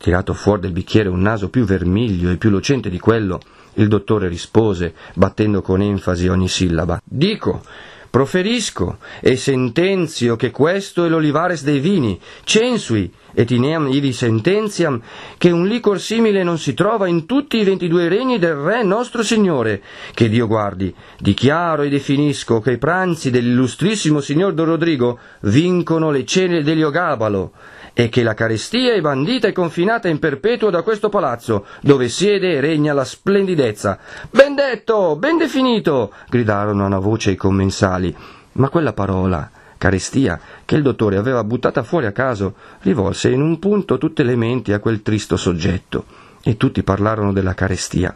Tirato 0.00 0.32
fuori 0.32 0.62
del 0.62 0.72
bicchiere 0.72 1.10
un 1.10 1.20
naso 1.20 1.50
più 1.50 1.64
vermiglio 1.64 2.30
e 2.30 2.38
più 2.38 2.48
lucente 2.48 2.88
di 2.88 2.98
quello, 2.98 3.38
il 3.74 3.86
dottore 3.86 4.28
rispose, 4.28 4.94
battendo 5.12 5.60
con 5.60 5.82
enfasi 5.82 6.26
ogni 6.26 6.48
sillaba. 6.48 7.02
Dico, 7.04 7.60
proferisco 8.08 8.96
e 9.20 9.36
sentenzio 9.36 10.36
che 10.36 10.50
questo 10.50 11.04
è 11.04 11.08
l'olivares 11.10 11.64
dei 11.64 11.80
vini, 11.80 12.18
censui, 12.44 13.12
et 13.34 13.50
ineam 13.50 13.88
ivi 13.92 14.14
sententiam, 14.14 15.02
che 15.36 15.50
un 15.50 15.66
licor 15.66 16.00
simile 16.00 16.42
non 16.44 16.56
si 16.56 16.72
trova 16.72 17.06
in 17.06 17.26
tutti 17.26 17.58
i 17.58 17.64
ventidue 17.64 18.08
regni 18.08 18.38
del 18.38 18.54
Re 18.54 18.82
nostro 18.82 19.22
Signore, 19.22 19.82
che 20.14 20.30
Dio 20.30 20.46
guardi, 20.46 20.94
dichiaro 21.18 21.82
e 21.82 21.90
definisco 21.90 22.60
che 22.60 22.72
i 22.72 22.78
pranzi 22.78 23.30
dell'illustrissimo 23.30 24.22
Signor 24.22 24.54
Don 24.54 24.64
Rodrigo 24.64 25.18
vincono 25.42 26.10
le 26.10 26.24
cene 26.24 26.62
dell'Iogabalo, 26.62 27.52
e 27.92 28.08
che 28.08 28.22
la 28.22 28.34
carestia 28.34 28.94
è 28.94 29.00
bandita 29.00 29.48
e 29.48 29.52
confinata 29.52 30.08
in 30.08 30.18
perpetuo 30.18 30.70
da 30.70 30.82
questo 30.82 31.08
palazzo, 31.08 31.66
dove 31.80 32.08
siede 32.08 32.54
e 32.54 32.60
regna 32.60 32.92
la 32.92 33.04
splendidezza. 33.04 33.98
Ben 34.30 34.54
detto, 34.54 35.16
ben 35.16 35.38
definito! 35.38 36.12
gridarono 36.28 36.84
a 36.84 36.86
una 36.86 36.98
voce 36.98 37.32
i 37.32 37.36
commensali. 37.36 38.14
Ma 38.52 38.68
quella 38.68 38.92
parola, 38.92 39.50
carestia, 39.78 40.40
che 40.64 40.76
il 40.76 40.82
dottore 40.82 41.16
aveva 41.16 41.44
buttata 41.44 41.82
fuori 41.82 42.06
a 42.06 42.12
caso, 42.12 42.54
rivolse 42.82 43.30
in 43.30 43.40
un 43.40 43.58
punto 43.58 43.98
tutte 43.98 44.22
le 44.22 44.36
menti 44.36 44.72
a 44.72 44.80
quel 44.80 45.02
tristo 45.02 45.36
soggetto, 45.36 46.04
e 46.42 46.56
tutti 46.56 46.82
parlarono 46.82 47.32
della 47.32 47.54
carestia. 47.54 48.14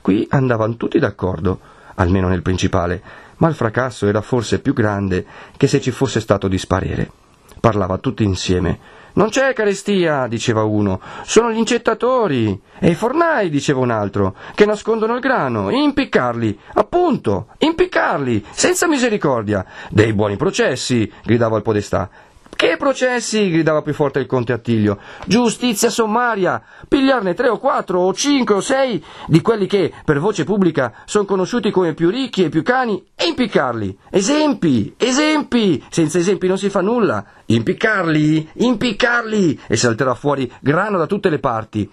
Qui 0.00 0.26
andavano 0.30 0.76
tutti 0.76 0.98
d'accordo, 0.98 1.60
almeno 1.96 2.28
nel 2.28 2.42
principale, 2.42 3.02
ma 3.38 3.48
il 3.48 3.54
fracasso 3.54 4.06
era 4.06 4.20
forse 4.20 4.60
più 4.60 4.72
grande 4.72 5.26
che 5.56 5.66
se 5.66 5.80
ci 5.80 5.90
fosse 5.90 6.20
stato 6.20 6.48
disparere. 6.48 7.10
Parlava 7.60 7.98
tutti 7.98 8.22
insieme, 8.22 8.78
non 9.16 9.30
c'è 9.30 9.52
carestia, 9.54 10.26
diceva 10.26 10.62
uno, 10.64 11.00
sono 11.24 11.50
gli 11.50 11.56
incettatori. 11.56 12.60
E 12.78 12.90
i 12.90 12.94
fornai, 12.94 13.48
diceva 13.48 13.80
un 13.80 13.90
altro, 13.90 14.36
che 14.54 14.66
nascondono 14.66 15.14
il 15.14 15.20
grano, 15.20 15.70
impiccarli, 15.70 16.58
appunto, 16.74 17.48
impiccarli, 17.58 18.44
senza 18.50 18.86
misericordia. 18.86 19.64
Dei 19.88 20.12
buoni 20.12 20.36
processi, 20.36 21.10
gridava 21.24 21.56
il 21.56 21.62
podestà. 21.62 22.10
Che 22.54 22.76
processi? 22.78 23.50
gridava 23.50 23.82
più 23.82 23.92
forte 23.92 24.18
il 24.18 24.26
conte 24.26 24.52
Attilio. 24.52 24.98
Giustizia 25.26 25.90
sommaria! 25.90 26.62
Pigliarne 26.88 27.34
tre 27.34 27.48
o 27.48 27.58
quattro 27.58 28.00
o 28.00 28.14
cinque 28.14 28.54
o 28.54 28.60
sei 28.60 29.02
di 29.26 29.40
quelli 29.42 29.66
che, 29.66 29.92
per 30.04 30.20
voce 30.20 30.44
pubblica, 30.44 30.92
sono 31.04 31.24
conosciuti 31.24 31.70
come 31.70 31.94
più 31.94 32.08
ricchi 32.08 32.44
e 32.44 32.48
più 32.48 32.62
cani 32.62 33.04
e 33.14 33.26
impiccarli. 33.26 33.98
Esempi! 34.10 34.94
Esempi! 34.96 35.84
Senza 35.90 36.18
esempi 36.18 36.46
non 36.46 36.56
si 36.58 36.70
fa 36.70 36.80
nulla. 36.80 37.24
Impiccarli! 37.44 38.48
Impiccarli! 38.54 39.60
E 39.66 39.76
salterà 39.76 40.14
fuori 40.14 40.50
grano 40.60 40.96
da 40.96 41.06
tutte 41.06 41.28
le 41.28 41.38
parti. 41.38 41.90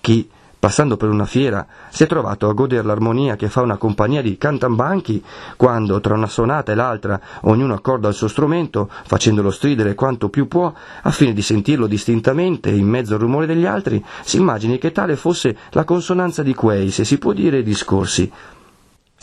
Chi 0.00 0.28
passando 0.64 0.96
per 0.96 1.10
una 1.10 1.26
fiera, 1.26 1.66
si 1.90 2.04
è 2.04 2.06
trovato 2.06 2.48
a 2.48 2.54
godere 2.54 2.84
l'armonia 2.84 3.36
che 3.36 3.50
fa 3.50 3.60
una 3.60 3.76
compagnia 3.76 4.22
di 4.22 4.38
cantambanchi, 4.38 5.22
quando, 5.58 6.00
tra 6.00 6.14
una 6.14 6.26
sonata 6.26 6.72
e 6.72 6.74
l'altra, 6.74 7.20
ognuno 7.42 7.74
accorda 7.74 8.08
il 8.08 8.14
suo 8.14 8.28
strumento, 8.28 8.88
facendolo 9.04 9.50
stridere 9.50 9.94
quanto 9.94 10.30
più 10.30 10.48
può, 10.48 10.72
a 11.02 11.10
fine 11.10 11.34
di 11.34 11.42
sentirlo 11.42 11.86
distintamente 11.86 12.70
in 12.70 12.88
mezzo 12.88 13.12
al 13.12 13.20
rumore 13.20 13.44
degli 13.44 13.66
altri, 13.66 14.02
si 14.22 14.38
immagini 14.38 14.78
che 14.78 14.90
tale 14.90 15.16
fosse 15.16 15.54
la 15.72 15.84
consonanza 15.84 16.42
di 16.42 16.54
quei, 16.54 16.90
se 16.90 17.04
si 17.04 17.18
può 17.18 17.34
dire, 17.34 17.62
discorsi. 17.62 18.32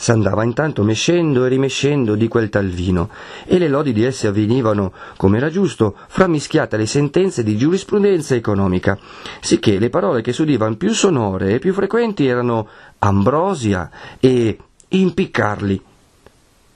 S'andava 0.01 0.43
intanto 0.43 0.81
mescendo 0.81 1.45
e 1.45 1.47
rimescendo 1.47 2.15
di 2.15 2.27
quel 2.27 2.49
tal 2.49 2.69
vino, 2.69 3.11
e 3.45 3.59
le 3.59 3.67
lodi 3.67 3.93
di 3.93 4.03
esse 4.03 4.25
avvenivano, 4.25 4.93
come 5.15 5.37
era 5.37 5.51
giusto, 5.51 5.95
frammischiate 6.07 6.75
alle 6.75 6.87
sentenze 6.87 7.43
di 7.43 7.55
giurisprudenza 7.55 8.33
economica, 8.33 8.97
sicché 9.41 9.77
le 9.77 9.91
parole 9.91 10.23
che 10.23 10.33
si 10.33 10.41
udivano 10.41 10.75
più 10.75 10.91
sonore 10.91 11.53
e 11.53 11.59
più 11.59 11.71
frequenti 11.71 12.25
erano 12.25 12.67
ambrosia 12.97 13.91
e 14.19 14.57
impiccarli. 14.87 15.79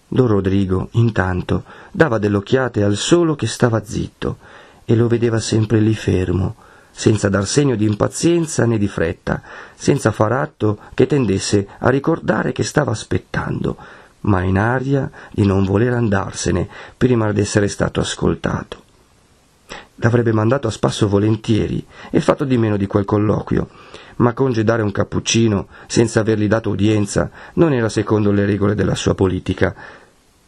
Don 0.08 0.28
Rodrigo, 0.28 0.90
intanto, 0.92 1.64
dava 1.90 2.20
delle 2.20 2.38
occhiate 2.38 2.84
al 2.84 2.96
solo 2.96 3.34
che 3.34 3.48
stava 3.48 3.84
zitto, 3.84 4.38
e 4.86 4.96
lo 4.96 5.08
vedeva 5.08 5.40
sempre 5.40 5.80
lì 5.80 5.96
fermo, 5.96 6.58
senza 6.98 7.28
dar 7.28 7.46
segno 7.46 7.76
di 7.76 7.84
impazienza 7.84 8.66
né 8.66 8.78
di 8.78 8.88
fretta, 8.88 9.42
senza 9.76 10.12
far 10.12 10.32
atto 10.32 10.80
che 10.94 11.06
tendesse 11.06 11.68
a 11.80 11.90
ricordare 11.90 12.54
che 12.54 12.64
stava 12.64 12.92
aspettando, 12.92 13.76
ma 14.22 14.42
in 14.44 14.58
aria 14.58 15.12
di 15.30 15.46
non 15.46 15.66
voler 15.66 15.92
andarsene 15.92 16.70
prima 16.96 17.30
d'essere 17.34 17.68
stato 17.68 18.00
ascoltato. 18.00 18.84
L'avrebbe 19.96 20.32
mandato 20.32 20.68
a 20.68 20.72
spasso 20.72 21.10
volentieri 21.10 21.86
e 22.10 22.22
fatto 22.22 22.46
di 22.46 22.58
meno 22.58 22.78
di 22.78 22.88
quel 22.88 23.04
colloquio, 23.04 23.68
ma 24.18 24.32
congedare 24.32 24.82
un 24.82 24.94
cappuccino 24.94 25.68
senza 25.88 26.22
avergli 26.22 26.48
dato 26.48 26.70
udienza 26.70 27.30
non 27.56 27.74
era 27.74 27.90
secondo 27.90 28.32
le 28.32 28.46
regole 28.46 28.74
della 28.74 28.96
sua 28.96 29.16
politica. 29.16 29.76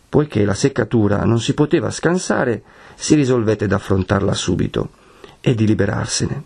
Poiché 0.07 0.45
la 0.45 0.53
seccatura 0.53 1.25
non 1.25 1.41
si 1.41 1.53
poteva 1.53 1.91
scansare, 1.91 2.63
si 2.95 3.15
risolvette 3.15 3.65
ad 3.65 3.73
affrontarla 3.73 4.33
subito 4.33 5.05
e 5.47 5.55
di 5.55 5.65
liberarsene. 5.65 6.43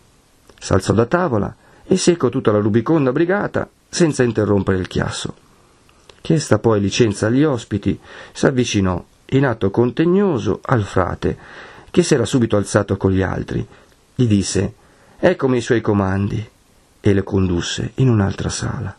S'alzò 0.59 0.93
da 0.93 1.07
tavola 1.07 1.55
e 1.83 1.97
secco 1.97 2.29
tutta 2.29 2.51
la 2.51 2.59
rubiconda 2.59 3.11
brigata 3.11 3.67
senza 3.89 4.21
interrompere 4.21 4.77
il 4.77 4.87
chiasso. 4.87 5.33
Chiesta 6.21 6.59
poi 6.59 6.79
licenza 6.79 7.25
agli 7.25 7.43
ospiti, 7.43 7.99
s'avvicinò 8.31 9.03
in 9.29 9.47
atto 9.47 9.71
contegnoso 9.71 10.59
al 10.63 10.83
frate, 10.83 11.35
che 11.89 12.03
s'era 12.03 12.25
subito 12.25 12.57
alzato 12.57 12.95
con 12.97 13.09
gli 13.09 13.23
altri. 13.23 13.65
Gli 14.13 14.27
disse 14.27 14.73
Eccomi 15.17 15.57
i 15.57 15.61
suoi 15.61 15.81
comandi 15.81 16.47
e 16.99 17.13
le 17.13 17.23
condusse 17.23 17.93
in 17.95 18.07
un'altra 18.07 18.49
sala. 18.49 18.95